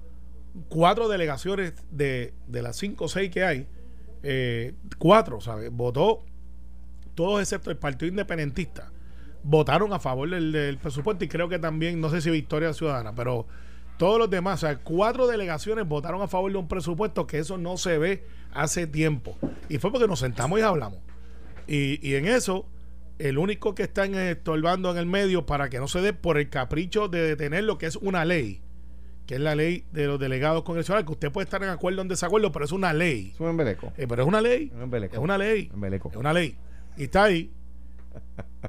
[0.69, 3.67] cuatro delegaciones de, de las cinco o seis que hay,
[4.23, 5.71] eh, cuatro, ¿sabes?
[5.73, 6.25] Votó
[7.15, 8.93] todos excepto el Partido Independentista,
[9.43, 13.15] votaron a favor del, del presupuesto y creo que también, no sé si Victoria Ciudadana,
[13.15, 13.47] pero
[13.99, 17.59] todos los demás, o sea, cuatro delegaciones votaron a favor de un presupuesto que eso
[17.59, 19.37] no se ve hace tiempo.
[19.69, 20.99] Y fue porque nos sentamos y hablamos.
[21.67, 22.67] Y, y en eso,
[23.19, 26.49] el único que están estorbando en el medio para que no se dé por el
[26.49, 28.61] capricho de detener lo que es una ley,
[29.27, 32.03] que es la ley de los delegados congresionales, que usted puede estar en acuerdo o
[32.03, 33.31] en desacuerdo, pero es una ley.
[33.35, 33.93] Es un embeleco.
[33.97, 34.73] Eh, pero es una ley.
[34.75, 35.15] Un embeleco.
[35.15, 35.71] Es una ley.
[35.73, 36.11] Embeleco.
[36.11, 36.57] Es una ley.
[36.97, 37.53] Y está ahí.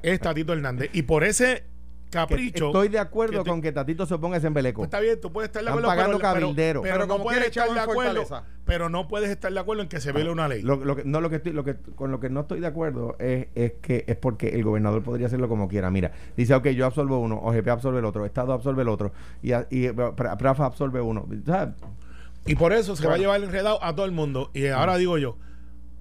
[0.02, 0.90] Es Tatito Hernández.
[0.92, 1.64] Y por ese
[2.12, 2.66] capricho.
[2.66, 4.78] estoy de acuerdo que te- con que Tatito se ponga ese embeleco.
[4.82, 6.82] Pues está bien, tú puedes estar de Están acuerdo, pagando pero, pero- cabildero.
[6.82, 8.44] pero Pero no como puedes estar de acuerdo, Fortaleza.
[8.64, 10.62] pero no puedes estar de acuerdo en que se viole una ley.
[10.62, 12.66] Lo, lo que, no, lo que estoy, lo que, con lo que no estoy de
[12.66, 15.90] acuerdo es, es que es porque el gobernador podría hacerlo como quiera.
[15.90, 19.50] Mira, dice, ok, yo absorbo uno, OGP absorbe el otro, Estado absorbe el otro, y,
[19.70, 21.26] y eh, Pra- Prafa absorbe uno.
[22.46, 24.50] Y por eso se va a llevar enredado a todo el mundo.
[24.52, 25.36] Y ahora digo yo,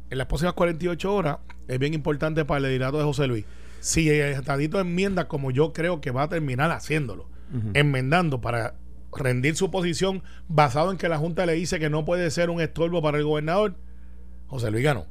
[0.10, 3.46] en las próximas 48 horas es bien importante para el liderato de José Luis.
[3.82, 7.30] Si el Tadito enmienda como yo creo que va a terminar haciéndolo,
[7.74, 8.76] enmendando para
[9.12, 12.62] rendir su posición basado en que la Junta le dice que no puede ser un
[12.62, 13.76] estorbo para el gobernador,
[14.48, 15.06] José Luis ganó.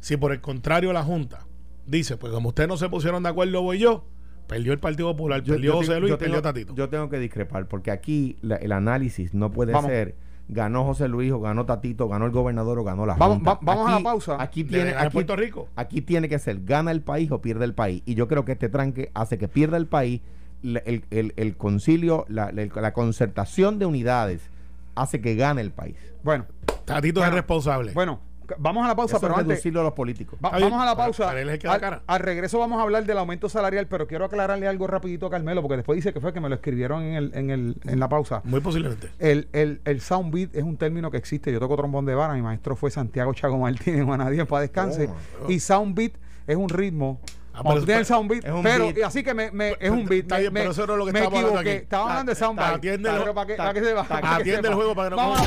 [0.00, 1.46] Si por el contrario la Junta
[1.86, 4.06] dice, pues como ustedes no se pusieron de acuerdo, voy yo,
[4.46, 6.74] perdió el Partido Popular, yo- perdió yo José Luis, yo perdió tengo- Tatito.
[6.74, 9.90] Yo tengo que discrepar, porque aquí la- el análisis no puede Vamos.
[9.90, 10.14] ser
[10.48, 13.50] ganó José Luis o ganó Tatito, ganó el gobernador o ganó la Vamos- Junta.
[13.54, 14.36] va- vamos a la pausa.
[14.40, 15.68] Aquí tiene, de aquí, Puerto Rico.
[15.76, 18.02] aquí tiene que ser gana el país o pierde el país.
[18.06, 20.22] Y yo creo que este tranque hace que pierda el país,
[20.62, 24.48] el, el- el concilio, la, la- la concertación de unidades
[24.94, 25.96] hace que gane el país.
[26.24, 26.46] Bueno,
[26.84, 27.92] Tatito Bueno, es responsable.
[27.92, 28.20] bueno,
[28.58, 29.48] vamos a la pausa, Eso pero es antes.
[29.56, 30.38] reducirlo a los políticos.
[30.44, 31.26] Va- vamos a la para- pausa.
[31.26, 32.02] para da al, cara.
[32.06, 35.60] al regreso vamos a hablar del aumento salarial, pero quiero aclararle algo rapidito a Carmelo,
[35.62, 38.08] porque después dice que fue que me lo escribieron en, el, en, el, en la
[38.08, 38.40] pausa.
[38.44, 39.08] Muy posiblemente.
[39.18, 41.52] El, el, el sound beat es un término que existe.
[41.52, 42.34] Yo toco trombón de vara.
[42.34, 45.06] Mi maestro fue Santiago Chago Martínez, Juanadía, para descanse.
[45.08, 45.18] Toma.
[45.52, 46.12] Y sound beat
[46.46, 47.20] es un ritmo.
[47.58, 49.04] Ah, pero el sound beat, es un pero beat.
[49.06, 50.22] así que me, me- es un beat.
[50.22, 51.76] está me- bien, me- pero eso no es lo que me estamos hablando equivoqué.
[51.76, 51.82] aquí.
[51.84, 52.74] Estaba hablando de sound beat.
[52.76, 54.74] Atiende lo- para que, para que para que atiende el sepa.
[54.74, 55.40] juego para que no Vamos.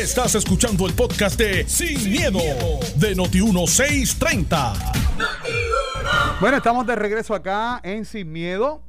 [0.00, 2.38] Estás escuchando el podcast de Sin, miedo,
[2.96, 4.72] de Noti1630.
[6.40, 8.82] Bueno, estamos de regreso acá en Sin Miedo.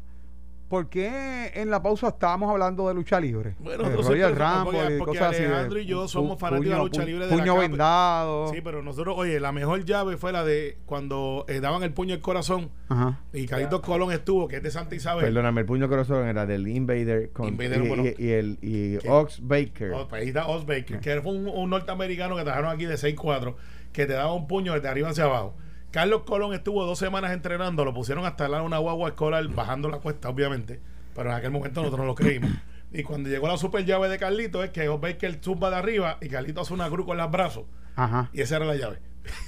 [0.70, 3.56] ¿Por qué en la pausa estábamos hablando de lucha libre?
[3.60, 5.42] Bueno, Eh, nosotros Royal porque- y porque cosas así.
[5.42, 8.48] de Alejandro y yo somos pu- fanáticos de la lucha libre de la Puño vendado.
[8.54, 12.14] Sí, pero nosotros, oye, la mejor llave fue la de cuando eh, daban el puño
[12.14, 13.20] al corazón Ajá.
[13.34, 15.26] y Carlitos Colón estuvo, que es de Santa Isabel.
[15.26, 18.04] Perdóname, el puño corazón era del Invader, con, Invader, y, bueno.
[18.06, 19.08] y- y el y.
[19.08, 19.92] Ox Baker.
[19.94, 20.08] Oh,
[20.48, 23.56] Oz Baker, que fue un, un norteamericano que trajeron aquí de 6'4,
[23.92, 25.56] que te daba un puño desde arriba hacia abajo.
[25.92, 29.98] Carlos Colón estuvo dos semanas entrenando, lo pusieron hasta de una guagua escolar bajando la
[29.98, 30.80] cuesta, obviamente,
[31.16, 32.52] pero en aquel momento nosotros no lo creímos.
[32.92, 36.18] Y cuando llegó la super llave de Carlito es que Oz Baker zumba de arriba
[36.22, 38.30] y Carlito hace una cruz con los brazos Ajá.
[38.34, 39.00] y esa era la llave.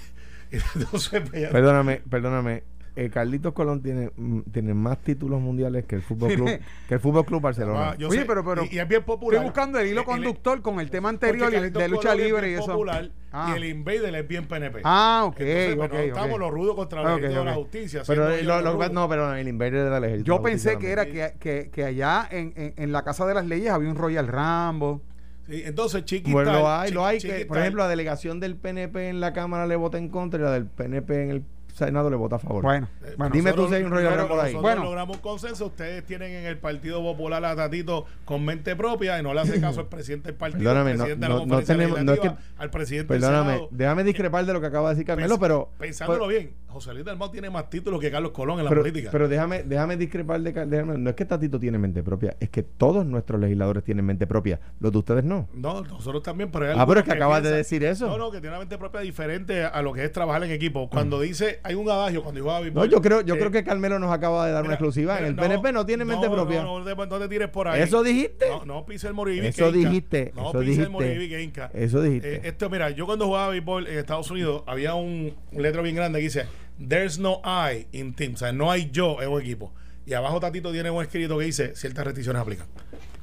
[0.51, 2.63] Entonces, pues, Perdóname, perdóname.
[2.93, 6.49] Eh, Carlitos Colón tiene, mm, tiene más títulos mundiales que el Fútbol Club,
[6.89, 7.91] que el Fútbol Club Barcelona.
[7.91, 9.35] Ah, yo Oye, sé, pero- pero y, y es bien popular.
[9.35, 12.19] Estoy buscando el hilo Y- y- conductor con el tema anterior y de lucha Colón
[12.19, 12.71] es libre y bien eso.
[12.73, 13.51] popular Ah.
[13.53, 14.81] y el Invader es bien PNP.
[14.83, 16.05] Ah, ok, Entonces, pues, ok, no ok.
[16.07, 18.01] estamos los rudos contra los Ok, enemigos de la justicia.
[18.05, 20.27] pero ellos lo, los lo no, pero el Invader del ejército.
[20.27, 23.33] Yo la pensé que era que, que, que allá en, en, en la Casa de
[23.35, 24.99] las Leyes había un Royal Rumble.
[25.47, 26.33] Sí, entonces, chiquital.
[26.33, 27.19] Bueno, lo hay, lo hay.
[27.19, 30.43] Que, por ejemplo, la delegación del PNP en la Cámara le vota en contra y
[30.43, 32.63] la del PNP en el Senado le vota a favor.
[32.63, 33.33] Bueno, eh, bueno.
[33.33, 34.53] Dime tú nosotros- si hay un Royal pero Rumble ahí.
[34.53, 34.83] Nosotros Bueno.
[34.83, 35.65] logramos un consenso.
[35.67, 39.59] Ustedes tienen en el Partido Popular a Tatito con mente propia y no le hace
[39.61, 40.59] caso al presidente del partido.
[40.63, 43.67] Perdóname, no- de no- no tenemos- no es que- al presidente del Perdóname, Senado.
[43.71, 45.69] déjame discrepar de lo que acaba de decir Carmelo, Pens- pero.
[45.77, 48.81] Pensándolo pero- bien, José Luis Dalmau tiene más títulos que Carlos Colón en la pero,
[48.81, 49.09] política.
[49.11, 52.49] pero déjame, déjame discrepar de, Car- déjame- no es que Tatito tiene mente propia, es
[52.49, 54.59] que todos nuestros legisladores tienen mente propia.
[54.79, 55.47] Los de ustedes no.
[55.53, 58.07] No, nosotros también, pero Ah, pero es algunos que acabas de piensan- decir eso.
[58.07, 60.89] No, no, que tiene una mente propia diferente a lo que es trabajar en equipo.
[60.89, 63.99] Cuando dice, hay un adagio, cuando dijo a No, yo creo, yo creo que Carmelo
[63.99, 65.19] nos acaba de dar una mira, exclusiva.
[65.19, 66.63] En el PNP no tiene mente no, propia.
[66.63, 67.81] No, no, no te tires por ahí.
[67.81, 68.47] Eso dijiste.
[68.49, 69.47] No, no pise el Moribi.
[69.47, 69.89] Eso que Inca.
[69.89, 70.83] dijiste, No eso pise dijiste.
[70.83, 71.71] el Moribi que Inca.
[71.73, 72.35] Eso dijiste.
[72.35, 75.95] Eh, esto, mira, yo cuando jugaba béisbol en Estados Unidos, había un, un letrero bien
[75.95, 76.45] grande que dice,
[76.87, 78.33] There's no I in team.
[78.33, 79.71] O sea, no hay yo en un equipo.
[80.05, 82.67] Y abajo Tatito tiene un escrito que dice, ciertas restricciones aplican.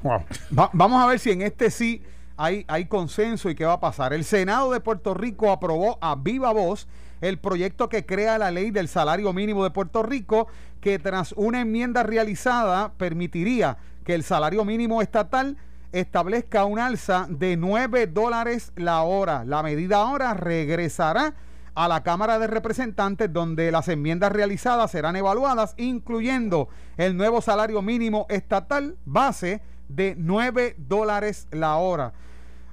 [0.03, 0.23] Wow.
[0.57, 2.03] Va- vamos a ver si en este sí
[2.37, 4.13] hay, hay consenso y qué va a pasar.
[4.13, 6.87] El Senado de Puerto Rico aprobó a viva voz
[7.21, 10.49] el proyecto que crea la ley del salario mínimo de Puerto Rico,
[10.81, 15.57] que tras una enmienda realizada permitiría que el salario mínimo estatal
[15.93, 19.45] establezca un alza de 9 dólares la hora.
[19.45, 21.35] La medida ahora regresará
[21.75, 27.83] a la Cámara de Representantes donde las enmiendas realizadas serán evaluadas, incluyendo el nuevo salario
[27.83, 32.13] mínimo estatal base de 9 dólares la hora.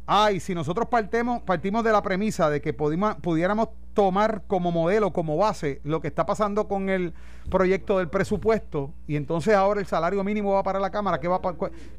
[0.08, 5.36] Ay, si nosotros partimos, partimos de la premisa de que pudiéramos tomar como modelo, como
[5.38, 7.13] base, lo que está pasando con el
[7.50, 11.41] proyecto del presupuesto, y entonces ahora el salario mínimo va para la Cámara, ¿qué va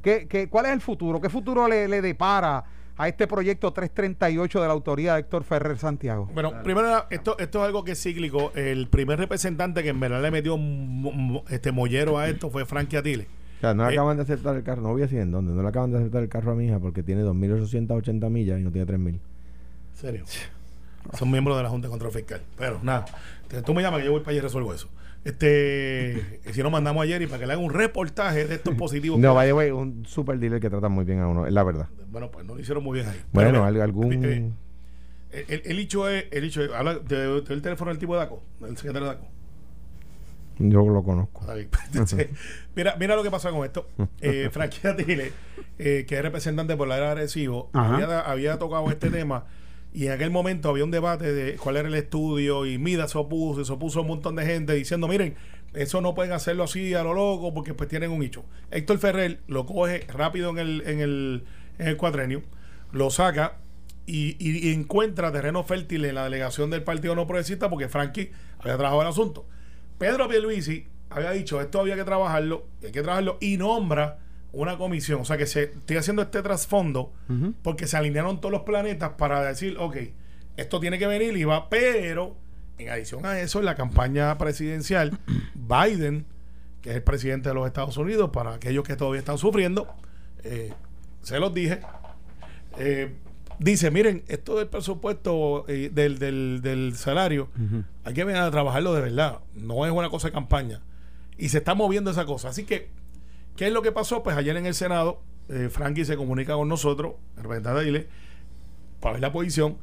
[0.02, 1.20] qué, qué, ¿cuál es el futuro?
[1.20, 2.64] ¿Qué futuro le, le, depara
[2.96, 6.30] a este proyecto 338 de la autoría de Héctor Ferrer Santiago?
[6.32, 8.52] Bueno, primero, esto, esto es algo que es cíclico.
[8.54, 10.56] El primer representante que en verdad le metió
[11.48, 13.26] este mollero a esto fue Frankie Atile
[13.66, 15.52] sea, no le eh, acaban de aceptar el carro, no voy a decir en dónde,
[15.52, 18.62] no le acaban de aceptar el carro a mi hija porque tiene 2.880 millas y
[18.62, 19.18] no tiene 3.000.
[19.94, 20.24] ¿Serio?
[21.16, 22.42] Son miembros de la Junta de Control Fiscal.
[22.58, 23.04] Pero nada,
[23.64, 24.88] tú me llamas que yo voy para allá y resuelvo eso.
[25.24, 29.18] Este, si no mandamos ayer y para que le haga un reportaje de estos positivos.
[29.18, 31.88] no, vaya, güey, un super dealer que trata muy bien a uno, es la verdad.
[32.10, 33.20] Bueno, pues no lo hicieron muy bien ahí.
[33.32, 34.12] Bueno, algún.
[34.12, 34.52] el,
[35.32, 38.76] el, hecho es, el hecho es, habla, te, el teléfono del tipo de DACO, del
[38.76, 39.26] secretario de DACO.
[40.58, 41.46] Yo lo conozco.
[42.74, 43.88] mira, mira lo que pasó con esto.
[44.20, 45.32] Eh, Frankie Atile,
[45.78, 49.44] eh, que es representante por la era agresivo, había, tocado este tema
[49.92, 53.18] y en aquel momento había un debate de cuál era el estudio y Mida se
[53.18, 55.36] opuso, se opuso un montón de gente diciendo, miren,
[55.74, 58.44] eso no pueden hacerlo así a lo loco porque pues tienen un hecho.
[58.70, 61.44] Héctor Ferrer lo coge rápido en el, en el,
[61.78, 62.42] en el cuadrenio,
[62.92, 63.58] lo saca
[64.06, 68.76] y, y, encuentra terreno fértil en la delegación del Partido No Progresista porque Frankie había
[68.76, 69.46] trabajado el asunto.
[69.98, 74.18] Pedro Pierluisi había dicho esto había que trabajarlo, hay que trabajarlo y nombra
[74.52, 75.20] una comisión.
[75.20, 77.12] O sea que se estoy haciendo este trasfondo
[77.62, 79.96] porque se alinearon todos los planetas para decir, ok,
[80.56, 82.36] esto tiene que venir y va, pero
[82.78, 85.18] en adición a eso, en la campaña presidencial,
[85.54, 86.26] Biden,
[86.82, 89.88] que es el presidente de los Estados Unidos, para aquellos que todavía están sufriendo,
[90.42, 90.72] eh,
[91.22, 91.80] se los dije,
[92.78, 93.14] eh,
[93.58, 97.48] dice, miren, esto del presupuesto eh, del, del, del, salario,
[98.04, 100.82] hay que venir a trabajarlo de verdad, no es una cosa de campaña.
[101.38, 102.48] Y se está moviendo esa cosa.
[102.48, 102.90] Así que,
[103.56, 104.22] ¿qué es lo que pasó?
[104.22, 108.08] Pues ayer en el Senado, eh, Frankie se comunica con nosotros, el representante de ILE,
[109.00, 109.78] para ver la posición.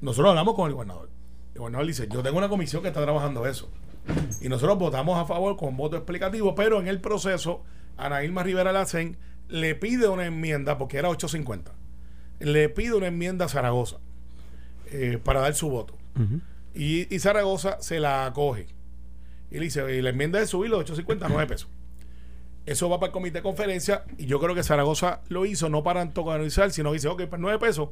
[0.00, 1.08] Nosotros hablamos con el gobernador.
[1.54, 3.70] El gobernador dice, yo tengo una comisión que está trabajando eso.
[4.40, 7.62] Y nosotros votamos a favor con voto explicativo, pero en el proceso,
[7.96, 9.16] Ana Irma Rivera Lacen
[9.48, 11.79] le pide una enmienda porque era 850
[12.40, 13.98] le pide una enmienda a Zaragoza
[14.90, 15.96] eh, para dar su voto.
[16.74, 18.66] y, Zaragoza se la acoge.
[19.50, 21.68] Y le dice, y la enmienda de subirlo de 859 pesos.
[22.66, 25.82] Eso va para el comité de conferencia y yo creo que Zaragoza lo hizo no
[25.82, 27.88] para antagonizar, sino que dice, ok, pues 9 pesos.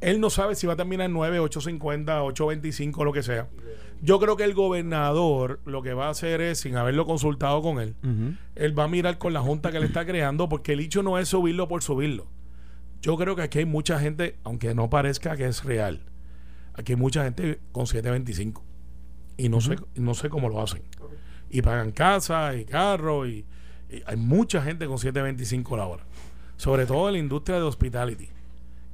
[0.00, 3.48] Él no sabe si va a terminar en 9, 850, 825, lo que sea.
[4.02, 7.80] Yo creo que el gobernador lo que va a hacer es, sin haberlo consultado con
[7.80, 7.94] él,
[8.54, 11.18] él va a mirar con la junta que le está creando, porque el hecho no
[11.18, 12.26] es subirlo por subirlo.
[13.04, 16.00] Yo creo que aquí hay mucha gente, aunque no parezca que es real,
[16.72, 18.64] aquí hay mucha gente con 725
[19.36, 20.80] y no sé no sé cómo lo hacen.
[21.50, 23.44] Y pagan casa y carro y,
[24.06, 26.04] hay mucha gente con 725 la hora.
[26.56, 28.30] Sobre todo en la industria de hospitality,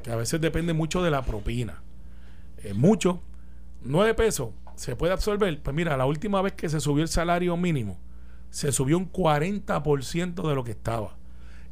[0.02, 1.80] que a veces depende mucho de la propina.
[2.64, 3.22] es mucho,
[3.84, 5.62] 9 pesos se puede absorber.
[5.62, 7.96] Pues mira, la última vez que se subió el salario mínimo,
[8.50, 11.16] se subió un 40% de lo que estaba.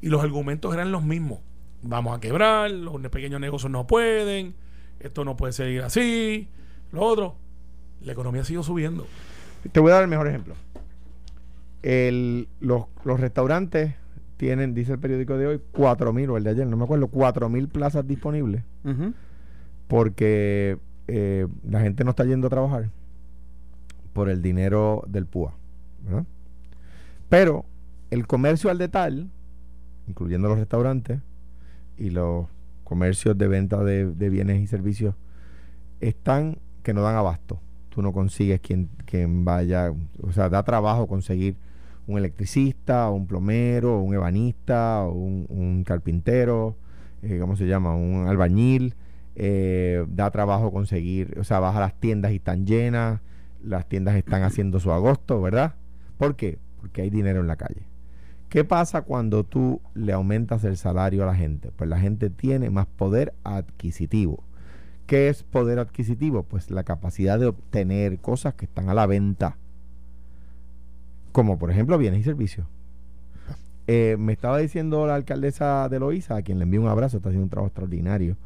[0.01, 1.41] Y los argumentos eran los mismos
[1.83, 4.55] vamos a quebrar, los pequeños negocios no pueden,
[5.01, 6.49] esto no puede seguir así,
[6.93, 7.37] lo otro.
[8.03, 9.07] La economía sigue subiendo.
[9.73, 10.55] Te voy a dar el mejor ejemplo.
[12.61, 13.95] los, restaurantes
[14.37, 17.69] tienen, dice el periódico de hoy, 4.000 o el de ayer, no me acuerdo, 4.000
[17.69, 18.63] plazas disponibles
[19.89, 22.91] porque eh, la gente no está yendo a trabajar
[24.13, 25.55] por el dinero del PUA.
[27.29, 27.65] Pero
[28.11, 29.31] el comercio al detal,
[30.07, 31.21] incluyendo los restaurantes,
[31.99, 32.47] y los
[32.85, 35.15] comercios de venta de, bienes y servicios
[36.01, 37.61] están que no dan abasto.
[37.91, 41.57] Tú no consigues quien, quien vaya, o sea, da trabajo conseguir
[42.07, 46.77] un electricista, un plomero, un ebanista, un, un carpintero,
[47.23, 47.95] eh, ¿cómo se llama?
[47.95, 48.95] Un albañil.
[49.41, 53.21] Eh, da trabajo conseguir, o sea, vas a las tiendas y están llenas,
[53.63, 55.77] las tiendas están haciendo su agosto, ¿verdad?
[56.17, 56.59] ¿Por qué?
[56.81, 57.88] Porque hay dinero en la calle.
[58.49, 61.71] ¿Qué pasa cuando tú le aumentas el salario a la gente?
[61.77, 64.43] Pues la gente tiene más poder adquisitivo.
[65.07, 66.43] ¿Qué es poder adquisitivo?
[66.45, 69.59] Pues la capacidad de obtener cosas que están a la venta.
[71.33, 72.67] Como por ejemplo bienes y servicios.
[73.87, 77.31] Eh, me estaba diciendo la alcaldesa de Loíza, a quien le envío un abrazo, está
[77.31, 78.37] haciendo un trabajo extraordinario,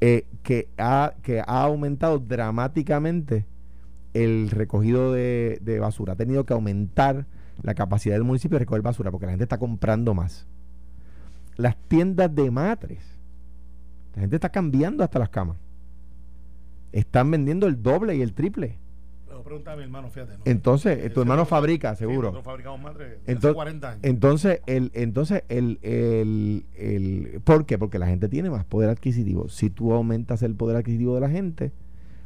[0.00, 3.44] eh, que, ha, que ha aumentado dramáticamente
[4.14, 6.14] el recogido de, de basura.
[6.14, 7.26] Ha tenido que aumentar
[7.62, 10.46] la capacidad del municipio de recoger basura, porque la gente está comprando más.
[11.56, 13.02] las tiendas de matres.
[14.14, 15.56] La gente está cambiando hasta las camas.
[16.92, 18.78] Están vendiendo el doble y el triple.
[19.28, 20.38] Pero pregunta a mi hermano, fíjate.
[20.38, 20.42] ¿no?
[20.44, 22.22] Entonces, tu hermano fabrica, sí, seguro.
[22.32, 24.00] nosotros fabricamos madres desde hace Entonces, 40 años.
[24.02, 27.78] entonces, el, entonces el, el, el- ¿por qué?
[27.78, 29.48] Porque la gente tiene más poder adquisitivo.
[29.48, 31.70] Si tú aumentas el poder adquisitivo de la gente,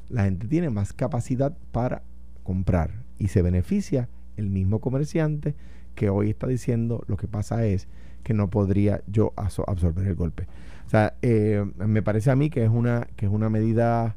[0.09, 2.03] la gente tiene más capacidad para
[2.43, 5.55] comprar y se beneficia el mismo comerciante
[5.95, 7.87] que hoy está diciendo lo que pasa es
[8.23, 10.47] que no podría yo absorber el golpe.
[10.87, 14.17] O sea, eh, me parece a mí que es una que es una medida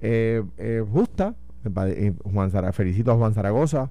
[0.00, 1.34] eh, eh, justa.
[1.86, 3.90] Eh, Juan Zara- felicito a Juan Zaragoza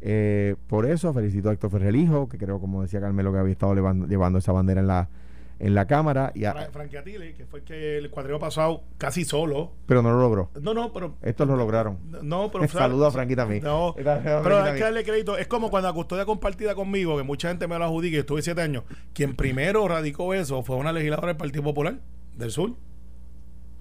[0.00, 1.12] eh, por eso.
[1.12, 4.52] Felicito a Héctor Ferrelijo, que creo, como decía Carmelo, que había estado llevando, llevando esa
[4.52, 5.08] bandera en la
[5.60, 8.84] en la cámara, y a- Fra- Frankie Atile, que fue el que el cuadrillo pasado
[8.96, 9.72] casi solo.
[9.86, 10.50] pero no lo logró.
[10.60, 11.16] No, no, pero.
[11.22, 11.98] Estos lo lograron.
[12.22, 12.68] No, pero.
[12.68, 13.62] Saludo a Frankie también.
[13.64, 15.36] No, pero hay que darle crédito.
[15.36, 18.42] Es como cuando la custodia compartida conmigo, que mucha gente me lo adjudica, y estuve
[18.42, 18.84] siete años.
[19.12, 21.98] Quien primero radicó eso fue una legisladora del Partido Popular
[22.36, 22.74] del Sur,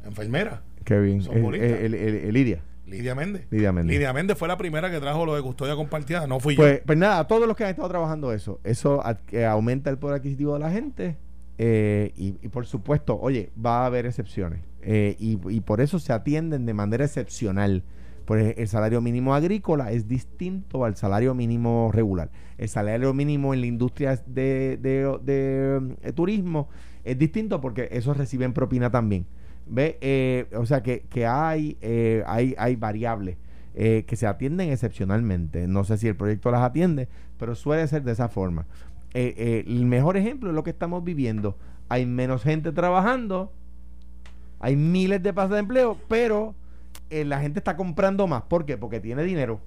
[0.06, 1.22] enfermera, Qué bien.
[1.32, 2.63] El- el- el Lidia.
[2.86, 3.46] Lidia Méndez.
[3.52, 3.94] Lidia Méndez.
[3.98, 6.98] Lidia Méndez fue la primera que trajo lo de custodia compartida, no fui Pues, pues
[6.98, 9.04] nada, a todos los que han estado trabajando eso, eso
[9.50, 11.18] aumenta el poder adquisitivo de la gente
[11.58, 16.13] eh, y, y por supuesto, oye, va a haber excepciones eh, y, por eso se
[16.13, 17.84] atienden de manera excepcional.
[18.26, 22.30] Pues el salario mínimo agrícola es distinto al salario mínimo regular.
[22.58, 26.67] El salario mínimo en la industria de, de- eh, turismo
[27.06, 29.26] es distinto porque esos reciben propina también.
[29.65, 29.98] ¿Ve?
[30.02, 33.38] Eh, o sea que, que hay, eh, hay, hay variables
[33.76, 35.67] que se atienden excepcionalmente.
[35.67, 38.65] No sé si el proyecto las atiende, pero suele ser de esa forma.
[39.13, 41.58] Eh, eh, el mejor ejemplo es lo que estamos viviendo.
[41.89, 43.52] Hay menos gente trabajando,
[44.60, 46.56] hay miles de plazas de empleo, pero
[47.10, 48.43] eh, la gente está comprando más.
[48.43, 48.78] ¿Por qué?
[48.78, 49.60] Porque tiene dinero.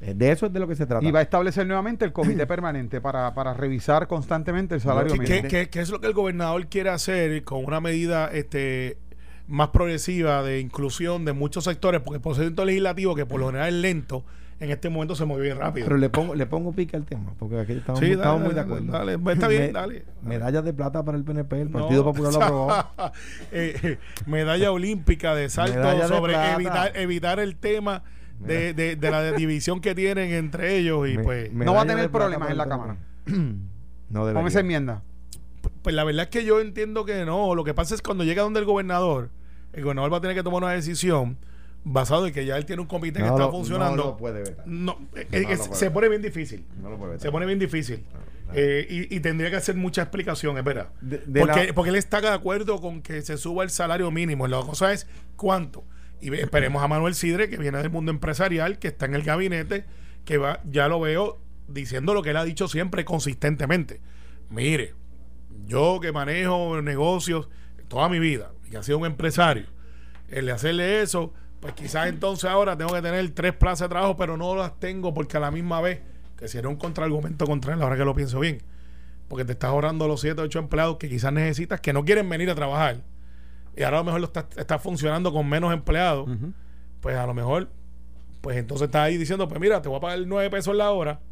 [0.00, 1.06] De eso es de lo que se trata.
[1.06, 5.18] Y va a establecer nuevamente el comité permanente para, para revisar constantemente el salario ¿Qué,
[5.20, 5.42] mínimo.
[5.42, 8.98] qué- qué- qué es lo que el gobernador quiere hacer con una medida este
[9.46, 12.02] más progresiva de inclusión de muchos sectores?
[12.02, 14.24] Porque el procedimiento legislativo, que por lo general es lento,
[14.60, 15.86] en este momento se mueve bien rápido.
[15.86, 18.54] Pero le pongo, le pongo pique al tema, porque aquí estamos, Sí, estamos dale, muy
[18.54, 18.92] de acuerdo.
[18.92, 20.04] dale, dale, está bien, Me- dale.
[20.22, 21.80] Medallas de plata para el PNP, el No.
[21.80, 22.72] Partido Popular lo aprobó.
[23.52, 28.02] Eh, eh, medalla olímpica de salto Medalla sobre evitar, evitar el tema
[28.40, 31.86] de, de- de la división que tienen entre ellos y Me- pues, No va a
[31.86, 32.96] tener problemas en la Cámara.
[34.10, 34.48] No Con debería.
[34.48, 35.02] esa enmienda.
[35.82, 37.54] pues la verdad es que yo entiendo que no.
[37.54, 39.30] Lo que pasa es que cuando llega donde el gobernador,
[39.72, 41.36] el gobernador va a tener que tomar una decisión
[41.84, 43.96] basado en que ya él tiene un comité que está lo- funcionando.
[43.96, 44.66] No lo puede vetar.
[44.66, 46.64] No, eh, No eh, eh, se pone bien difícil.
[46.80, 47.22] No lo puede vetar.
[47.28, 48.04] Se pone bien difícil.
[48.54, 50.90] Eh, y, y tendría que hacer mucha explicación, es verdad.
[51.00, 54.10] De- de porque, la- porque él está de acuerdo con que se suba el salario
[54.10, 54.46] mínimo.
[54.46, 55.84] La cosa es cuánto.
[56.20, 59.84] Y esperemos a Manuel Sidre, que viene del mundo empresarial, que está en el gabinete,
[60.24, 64.00] que va, ya lo veo diciendo lo que él ha dicho siempre consistentemente.
[64.48, 64.94] Mire,
[65.66, 67.48] yo que manejo negocios
[67.88, 69.66] toda mi vida y ha sido un empresario,
[70.28, 71.32] el de hacerle eso,
[71.64, 75.14] pues quizás entonces ahora tengo que tener tres plazas de trabajo, pero no las tengo
[75.14, 76.02] porque a la misma vez,
[76.36, 78.58] que sería un contraargumento contra él, ahora que lo pienso bien,
[79.28, 82.28] porque te estás ahorrando los 7 o 8 empleados que quizás necesitas que no quieren
[82.28, 83.00] venir a trabajar
[83.74, 86.28] y ahora a lo mejor lo estás está funcionando con menos empleados,
[87.00, 87.70] pues a lo mejor,
[88.42, 91.22] pues entonces estás ahí diciendo, pues mira, te voy a pagar 9 pesos la hora.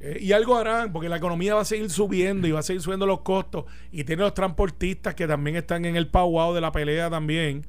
[0.00, 2.80] Eh, y algo harán, porque la economía va a seguir subiendo y va a seguir
[2.80, 3.66] subiendo los costos.
[3.92, 7.66] Y tiene los transportistas que también están en el pauado de la pelea también.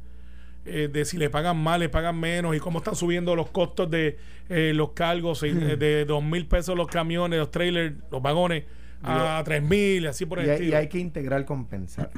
[0.66, 2.56] Eh, de si le pagan más, le pagan menos.
[2.56, 4.18] Y cómo están subiendo los costos de
[4.50, 5.44] eh, los cargos.
[5.44, 8.64] eh, de dos mil pesos los camiones, los trailers, los vagones,
[9.04, 10.72] a tres mil, así por el y, hay, estilo.
[10.72, 12.10] y hay que integrar compensar,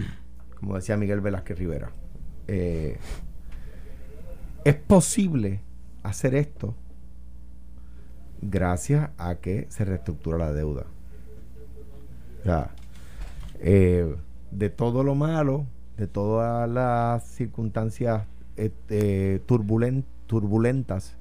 [0.56, 1.92] como decía Miguel Velázquez Rivera.
[2.48, 2.98] Eh,
[4.64, 5.62] es posible
[6.04, 6.76] hacer esto
[8.42, 10.86] gracias a que se reestructura la deuda.
[12.40, 12.72] O sea,
[13.60, 15.66] de todo lo malo,
[15.98, 18.24] de todas las circunstancias
[18.58, 21.16] este, turbulen- turbulentas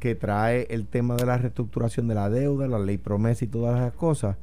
[0.00, 3.78] que trae el tema de la reestructuración de la deuda, la ley promesa y todas
[3.78, 4.36] esas cosas,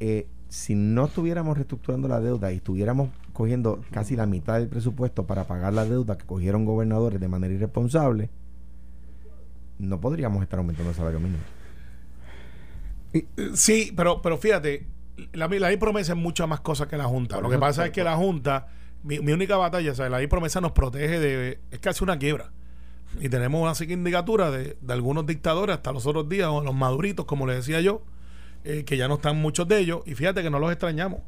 [0.00, 5.26] eh, si no estuviéramos reestructurando la deuda y estuviéramos cogiendo casi la mitad del presupuesto
[5.26, 8.28] para pagar la deuda que cogieron gobernadores de manera irresponsable,
[9.78, 11.42] no podríamos estar aumentando el salario mínimo.
[13.54, 14.86] Sí, pero, pero fíjate,
[15.32, 17.40] la, ley promesa es muchas más cosas que la Junta.
[17.40, 18.68] Lo que pasa es que la Junta,
[19.02, 21.58] mi, mi única batalla, o sea, la ley promesa nos protege de.
[21.70, 22.50] Es casi una quiebra.
[23.20, 27.26] Y tenemos una sindicatura de, de algunos dictadores hasta los otros días, o los maduritos,
[27.26, 28.02] como le decía yo,
[28.64, 30.00] eh, que ya no están muchos de ellos.
[30.06, 31.20] Y fíjate que no los extrañamos.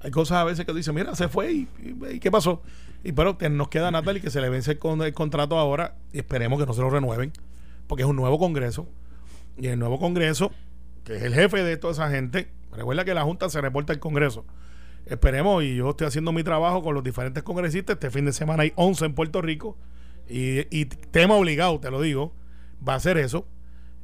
[0.00, 2.62] Hay cosas a veces que tú dices, mira, se fue y, y- y ¿qué pasó?
[3.04, 6.18] Y pero que nos queda Natalie que se le vence con- el contrato ahora y
[6.18, 7.32] esperemos que no se lo renueven,
[7.86, 8.88] porque es un nuevo Congreso.
[9.56, 10.50] Y el nuevo Congreso,
[11.04, 14.00] que es el jefe de toda esa gente, recuerda que la Junta se reporta al
[14.00, 14.44] Congreso.
[15.06, 17.94] Esperemos, y yo estoy haciendo mi trabajo con los diferentes congresistas.
[17.94, 19.76] Este fin de semana hay 11 en Puerto Rico.
[20.28, 22.32] Y, y tema obligado, te lo digo,
[22.86, 23.46] va a ser eso,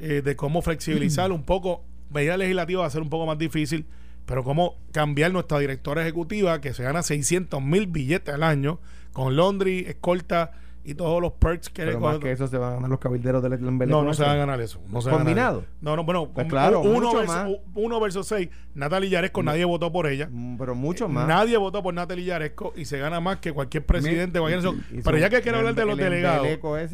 [0.00, 1.84] eh, de cómo flexibilizar un poco.
[2.10, 3.86] Medida legislativa va a ser un poco más difícil,
[4.24, 8.80] pero cómo cambiar nuestra directora ejecutiva, que se gana 600 mil billetes al año,
[9.12, 10.52] con Londres, escolta
[10.90, 12.98] y todos los perks que Pero le- más que eso se van a ganar los
[12.98, 14.28] cabilderos del no, no se eso.
[14.28, 14.80] va a ganar eso.
[14.90, 15.64] No se ¿Combinado?
[15.82, 17.50] No, no, bueno, Pues claro, uno, versus, más.
[17.74, 18.48] uno versus seis.
[18.74, 20.28] Natalie Yaresco, nadie votó por ella.
[20.32, 21.28] Mm, Pero mucho más.
[21.28, 24.40] Nadie votó por Natalie Yaresco y se gana más que cualquier presidente.
[24.40, 24.62] cualquier
[25.04, 26.48] Pero ya que quiere hablar de los el delegados,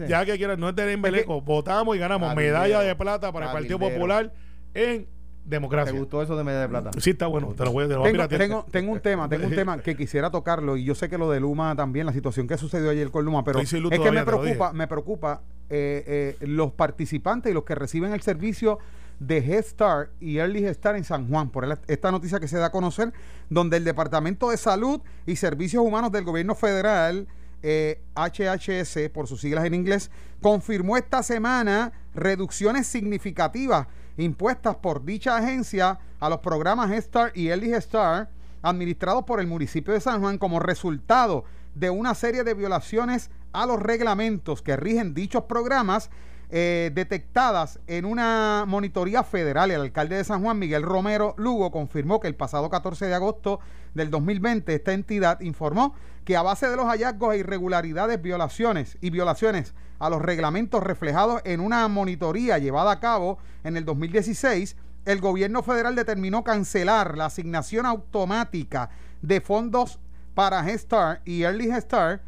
[0.09, 3.53] ya que quiere, no es del embeleco, votamos y ganamos medalla de plata para el
[3.53, 3.79] Partido.
[3.79, 4.33] Popular
[4.75, 5.07] en
[5.45, 5.93] ¿Te democracia.
[5.93, 6.91] gustó eso de medalla de plata?
[6.99, 9.29] Sí, está bueno, te lo voy, te lo voy a Tengo, tengo, tengo un tema,
[9.29, 12.13] tengo un tema que quisiera tocarlo y yo sé que lo de Luma también, la
[12.13, 15.43] situación que sucedió ayer con Luma, pero es que todavía, me te preocupa, me preocupa
[15.69, 18.79] eh, eh, los participantes y los que reciben el servicio
[19.19, 22.57] de Head Start y Early Head Start en San Juan, por esta noticia que se
[22.57, 23.13] da a conocer,
[23.51, 27.27] donde el Departamento de Salud y Servicios Humanos del Gobierno Federal,
[27.63, 33.87] eh, HHS, por sus siglas en inglés, confirmó esta semana reducciones significativas
[34.17, 38.29] impuestas por dicha agencia a los programas Head Start y Early Head
[38.63, 41.45] administrados por el municipio de San Juan como resultado
[41.75, 46.11] de una serie de violaciones a los reglamentos que rigen dichos programas
[46.51, 49.71] eh, detectadas en una monitoría federal.
[49.71, 53.61] El alcalde de San Juan, Miguel Romero Lugo, confirmó que el pasado 14 de agosto
[53.95, 55.95] del 2020 esta entidad informó
[56.25, 61.41] que a base de los hallazgos e irregularidades, violaciones y violaciones a los reglamentos reflejados
[61.45, 67.27] en una monitoría llevada a cabo en el 2016, el gobierno federal determinó cancelar la
[67.27, 68.91] asignación automática
[69.23, 69.99] de fondos
[70.35, 72.23] para Head Start y Early Head Start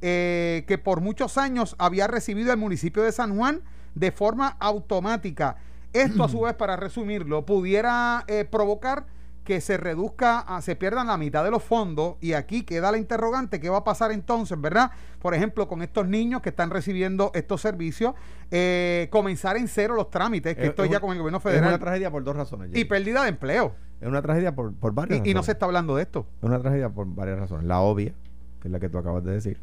[0.00, 3.62] eh, que por muchos años había recibido el municipio de San Juan
[3.96, 5.56] de forma automática.
[5.92, 9.06] Esto, a su vez, para resumirlo, pudiera eh, provocar
[9.48, 12.98] que se reduzca, a- se pierdan la mitad de los fondos y aquí queda la
[12.98, 14.90] interrogante, ¿qué va a pasar entonces, verdad?
[15.20, 18.12] Por ejemplo, con estos niños que están recibiendo estos servicios,
[18.50, 21.38] eh, comenzar en cero los trámites, que Es- esto es ya un- con el gobierno
[21.38, 22.70] Es una federal, tragedia por dos razones.
[22.74, 23.74] y pérdida de empleo.
[24.02, 25.48] Es una tragedia por, por varias Y, y no se razones.
[25.54, 26.26] está hablando de esto.
[26.42, 27.64] Es una tragedia por varias razones.
[27.64, 28.12] La obvia,
[28.60, 29.56] que es la que tú acabas de decir,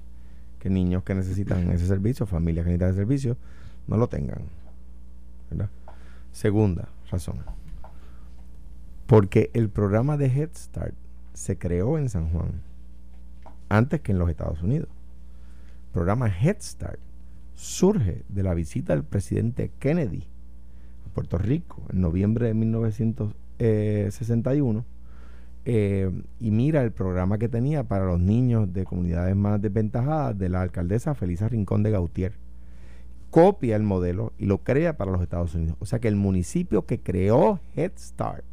[0.57, 3.37] que niños que necesitan ese servicio, familias que necesitan ese servicio,
[3.85, 4.39] no lo tengan.
[5.51, 5.69] ¿verdad?
[6.31, 7.35] Segunda razón.
[9.07, 10.93] Porque el programa de Head Start
[11.33, 12.61] se creó en San Juan
[13.69, 14.89] antes que en los Estados Unidos.
[15.87, 16.99] El programa Head Start
[17.53, 20.27] surge de la visita del presidente Kennedy
[21.05, 24.85] a Puerto Rico en noviembre de 1961
[25.67, 30.49] eh, y mira el programa que tenía para los niños de comunidades más desventajadas de
[30.49, 32.33] la alcaldesa Felisa Rincón de Gautier.
[33.31, 35.75] Copia el modelo y lo crea para los Estados Unidos.
[35.79, 38.45] O sea que el municipio que creó Head Start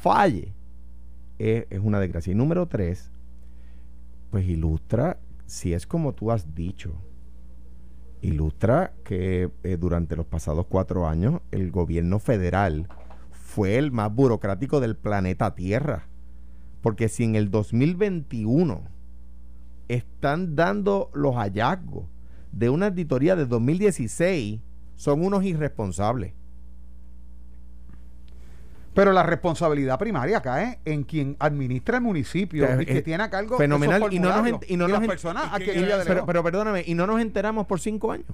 [0.00, 0.54] falle
[1.38, 2.32] es, es una desgracia.
[2.32, 3.10] Y número tres,
[4.30, 6.92] pues ilustra, si es como tú has dicho,
[8.20, 12.88] ilustra que eh, durante los pasados cuatro años el gobierno federal
[13.30, 16.06] fue el más burocrático del planeta Tierra.
[16.82, 18.82] Porque si en el 2021
[19.88, 22.04] están dando los hallazgos
[22.52, 24.60] de una auditoría de 2016,
[24.96, 26.34] son unos irresponsables.
[28.98, 33.22] Pero la responsabilidad primaria cae en quien administra el municipio Que, y que eh, tiene
[33.22, 35.58] a cargo fenomenal, esos y no nos y no nos las ent- personas ¿y a
[35.72, 35.86] quien.
[36.04, 38.26] Pero, pero perdóname, y no nos enteramos por cinco años.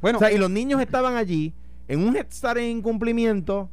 [0.00, 1.54] bueno, o sea, y los niños estaban allí
[1.86, 3.70] en un Head Start en incumplimiento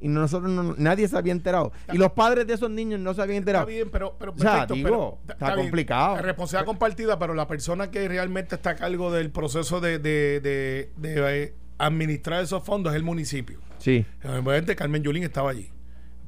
[0.00, 1.70] y nosotros no- nadie se había enterado.
[1.92, 3.66] Y los padres de esos niños no se habían Está enterado.
[3.66, 4.88] bien, pero, pero O sea, perfecto, digo,
[5.24, 5.66] pero está bien.
[5.66, 6.16] complicado.
[6.20, 10.90] Responsabilidad compartida, pero la persona que realmente está a cargo del proceso de, de, de-
[10.96, 13.60] de, eh, administrar esos fondos es el municipio.
[13.84, 14.06] Sí.
[14.24, 15.68] Obviamente Carmen Yulín estaba allí.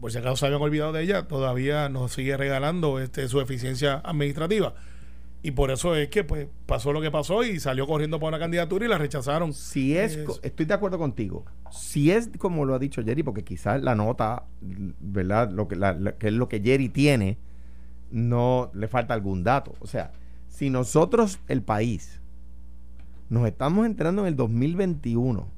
[0.00, 3.94] Por si acaso se habían olvidado de ella, todavía nos sigue regalando este, su eficiencia
[4.04, 4.74] administrativa.
[5.42, 8.38] Y por eso es que pues pasó lo que pasó y salió corriendo para una
[8.38, 9.54] candidatura y la rechazaron.
[9.54, 11.46] Si es, estoy de acuerdo contigo.
[11.70, 15.50] Si es como lo ha dicho Jerry, porque quizás la nota, ¿verdad?
[15.50, 17.38] Lo que, la- la- que es lo que Jerry tiene,
[18.10, 19.74] no le falta algún dato.
[19.80, 20.12] O sea,
[20.48, 22.20] si nosotros, el país,
[23.30, 25.55] nos estamos enterando en el 2021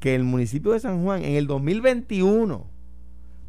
[0.00, 2.66] que el municipio de San Juan en el 2021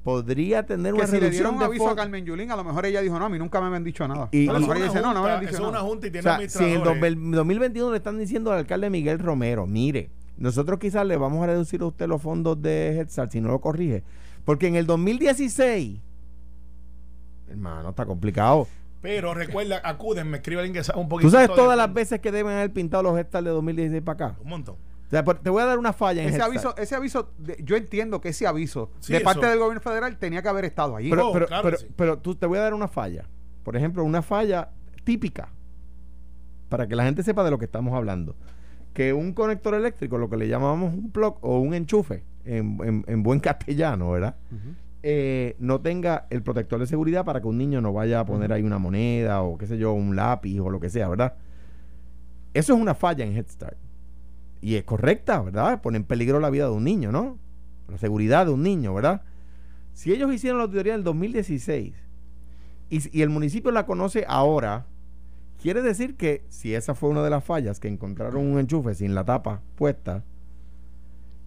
[0.04, 1.96] podría tener que una si le dieron un de aviso a.
[1.96, 4.30] Carmen Yulín, a lo mejor ella dijo, no, a mí nunca me habían dicho nada.
[4.32, 5.72] Y- a lo mejor ella dice, una no, no me junta, habían dicho es una
[5.72, 5.84] nada.
[5.84, 7.02] junta y O tiene sea, si en el administradores.
[7.16, 11.48] 2000 2021 le están diciendo al alcalde Miguel Romero, mire, nosotros quizás le vamos a
[11.48, 14.04] reducir a usted los fondos de Start si no lo corrige.
[14.44, 16.00] Porque en el 2016,
[17.50, 18.68] hermano, está complicado.
[19.02, 21.28] Pero recuerda, acuden, me escribe alguien que sabe un poquito.
[21.28, 24.38] ¿Tú sabes todas las veces que deben haber pintado los Start de 2016 para acá?
[24.44, 24.76] Un montón.
[25.12, 26.80] Sea, te voy a dar una falla en Ese Head aviso, Start.
[26.80, 29.26] ese aviso, de- yo entiendo que ese aviso Sí, de eso.
[29.26, 31.10] parte del gobierno federal tenía que haber estado ahí.
[31.10, 31.88] Pero, Oh, pero, claro pero, sí.
[31.96, 33.26] pero tú te voy a dar una falla.
[33.64, 34.70] Por ejemplo, una falla
[35.04, 35.50] típica.
[36.70, 38.36] Para que la gente sepa de lo que estamos hablando.
[38.94, 43.06] Que un conector eléctrico, lo que le llamamos un plug o un enchufe, en, en-
[43.08, 44.36] en buen castellano, ¿verdad?
[45.04, 48.54] Eh, no tenga el protector de seguridad para que un niño no vaya a poner
[48.54, 51.34] ahí una moneda o qué sé yo, un lápiz o lo que sea, ¿verdad?
[52.54, 53.78] Eso es una falla en Head Start.
[54.62, 55.82] Y es correcta, ¿verdad?
[55.82, 57.38] Pone en peligro la vida de un niño, ¿no?
[57.90, 59.24] La seguridad de un niño, ¿verdad?
[59.94, 61.96] Si ellos hicieron la auditoría en el 2016
[62.90, 64.86] y, y el municipio la conoce ahora,
[65.62, 69.16] quiere decir que si esa fue una de las fallas, que encontraron un enchufe sin
[69.16, 70.24] la tapa puesta,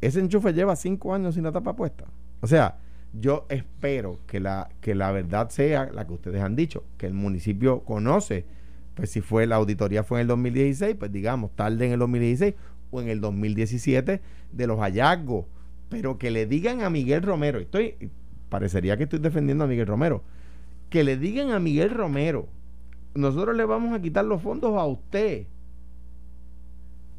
[0.01, 2.05] ese enchufe lleva cinco años sin la tapa puesta.
[2.41, 2.79] O sea,
[3.19, 7.15] yo espero que la, que la verdad sea la que ustedes han dicho, que el
[7.15, 8.45] municipio conoce,
[8.95, 12.55] pues si fue la auditoría fue en el 2016, pues digamos, tarde en el 2016
[12.95, 14.21] o en el 2017
[14.53, 15.47] de los hallazgos,
[15.89, 18.11] pero que le digan a Miguel Romero, estoy,
[18.49, 20.23] parecería que estoy defendiendo a Miguel Romero,
[20.91, 22.47] que le digan a Miguel Romero,
[23.15, 25.47] nosotros le vamos a quitar los fondos a usted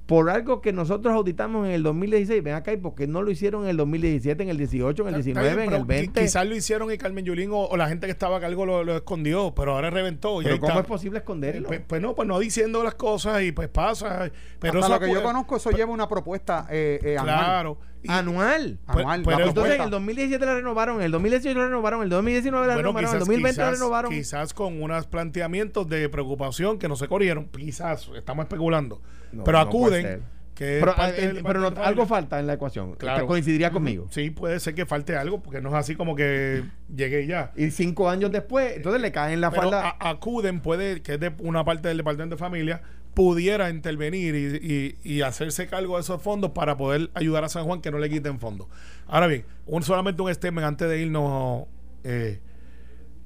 [0.06, 2.44] por algo que nosotros auditamos en el 2016.
[2.44, 5.08] Ven acá, ¿y por qué no lo hicieron en el 2017, en el 18, en
[5.16, 6.22] el Está 19, bien, en el 20?
[6.22, 8.66] qui- Quizás lo hicieron y Carmen Yulín o, o la gente que estaba a cargo
[8.66, 10.42] lo, lo escondió, pero ahora reventó.
[10.42, 10.82] y Pero ahí ¿cómo está.
[10.82, 11.68] es posible esconderlo?
[11.68, 14.30] Pues, pues no, pues no diciendo las cosas y pues pasa.
[14.60, 17.16] Pero Hasta eso lo que yo acu- conozco, eso lleva una propuesta eh, eh.
[17.20, 17.78] Claro.
[18.10, 18.80] Anual.
[18.86, 22.00] Pues- Anual, pero la entonces en el 2017 la renovaron, en el 2018 la renovaron,
[22.00, 24.12] en el 2019 la bueno, renovaron, en el 2020 la quizás- renovaron.
[24.12, 29.02] quizás con unos planteamientos de preocupación que no se corrieron, quizás, estamos especulando.
[29.32, 30.24] No, pero acuden,
[30.56, 32.96] que Pero, eh, pero no- algo falta en la ecuación.
[32.96, 33.28] Claro.
[33.28, 34.08] Coincidiría conmigo.
[34.10, 36.64] Sí, puede ser que falte algo, porque no es así como que
[36.96, 37.52] llegué y ya.
[37.58, 39.90] Y cinco años después, entonces le caen la Pero falda.
[40.00, 42.82] a- acuden, puede, que es de una parte del Departamento de Familia,
[43.16, 47.64] pudiera intervenir y, y- y hacerse cargo de esos fondos para poder ayudar a San
[47.66, 48.68] Juan que no le quiten fondos.
[49.08, 51.64] Ahora bien, un, solamente un statement antes de irnos.
[52.04, 52.40] eh,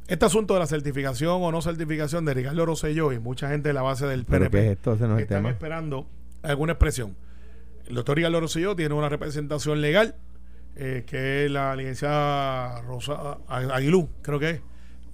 [0.08, 3.74] este asunto de la certificación o no certificación de Ricardo Rosselló y mucha gente de
[3.74, 4.94] la base del ¿Pero PNP qué es esto?
[4.94, 5.50] Están tema.
[5.52, 6.08] esperando
[6.42, 7.16] alguna expresión.
[7.88, 10.16] El doctor Ricardo Rosselló tiene una representación legal,
[10.76, 14.62] eh, que es la licenciada Rosa Aguilú, creo que es.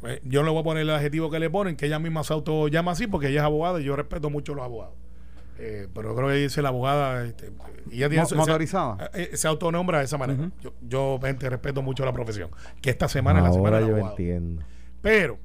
[0.03, 2.23] Eh, yo no le voy a poner el adjetivo que le ponen, que ella misma
[2.23, 4.93] se auto llama así, porque ella es abogada y yo respeto mucho a los abogados.
[5.57, 7.23] Eh, pero creo que dice la abogada.
[7.25, 7.49] Este,
[7.89, 9.09] y ella tiene Mo- su- motorizada.
[9.13, 10.51] Se, eh, se autonombra de esa manera.
[10.61, 12.49] Yo, yo gente, respeto mucho la profesión.
[12.81, 14.11] Que esta semana es la semana Ahora yo abogado.
[14.11, 14.63] entiendo.
[15.01, 15.39] Pero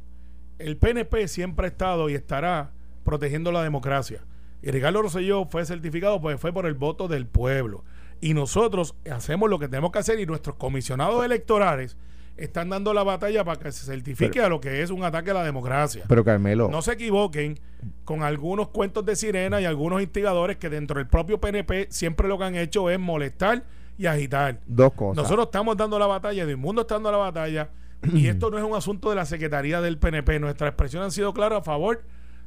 [0.59, 2.72] el PNP siempre ha estado y estará
[3.05, 4.24] protegiendo la democracia.
[4.62, 7.84] Y Ricardo Rosselló fue certificado, pues fue por el voto del pueblo.
[8.20, 11.96] Y nosotros hacemos lo que tenemos que hacer y nuestros comisionados electorales
[12.45, 15.30] están dando la batalla para que se certifique Pero- a lo que es un ataque
[15.30, 16.05] a la democracia.
[16.09, 17.59] Pero Carmelo, no se equivoquen
[18.05, 22.38] con algunos cuentos de sirena y algunos instigadores que dentro del propio PNP siempre lo
[22.38, 23.64] que han hecho es molestar
[23.97, 24.61] y agitar.
[24.66, 25.22] dos cosas.
[25.22, 27.68] Nosotros estamos dando la batalla, el mundo está dando la batalla,
[28.14, 30.38] y esto no es un asunto de la Secretaría del PNP.
[30.41, 32.03] Nuestras expresiones han sido claras a favor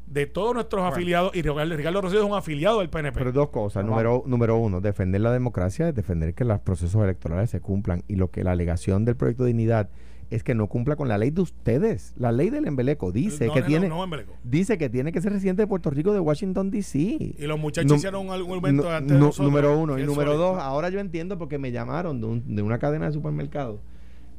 [0.07, 3.17] de todos nuestros afiliados, y Ricardo, Rosselló es un afiliado del PNP.
[3.17, 3.83] Pero dos cosas.
[3.85, 8.03] Número, número uno, defender la democracia es defender que los procesos electorales se cumplan.
[8.07, 9.89] Y lo que la alegación del proyecto de dignidad
[10.29, 12.13] es que no cumpla con la ley de ustedes.
[12.17, 14.03] La ley del embeleco dice No, que no, tiene no,
[14.43, 16.99] dice que tiene que ser residente de Puerto Rico de Washington DC.
[16.99, 19.99] Y los muchachos Num- hicieron un argumento antes de nosotros, número uno.
[19.99, 23.11] Y número dos, ahora yo entiendo porque me llamaron de, un- de una cadena de
[23.13, 23.79] supermercados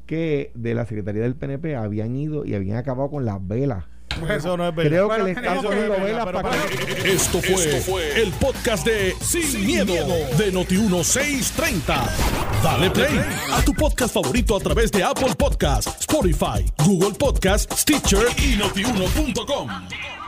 [0.06, 3.84] que de la Secretaría del PNP habían ido y habían acabado con las velas.
[4.30, 4.90] Eso no es verdad.
[4.90, 7.12] Creo Bueno, que le tenemos que pero para para- que...
[7.12, 9.94] Esto fue, el podcast de Sin, miedo,
[10.38, 12.00] de Noti1630.
[12.62, 13.20] Dale play
[13.52, 20.24] a tu podcast favorito a través de Apple Podcasts, Spotify, Google Podcasts, Stitcher y notiuno.com.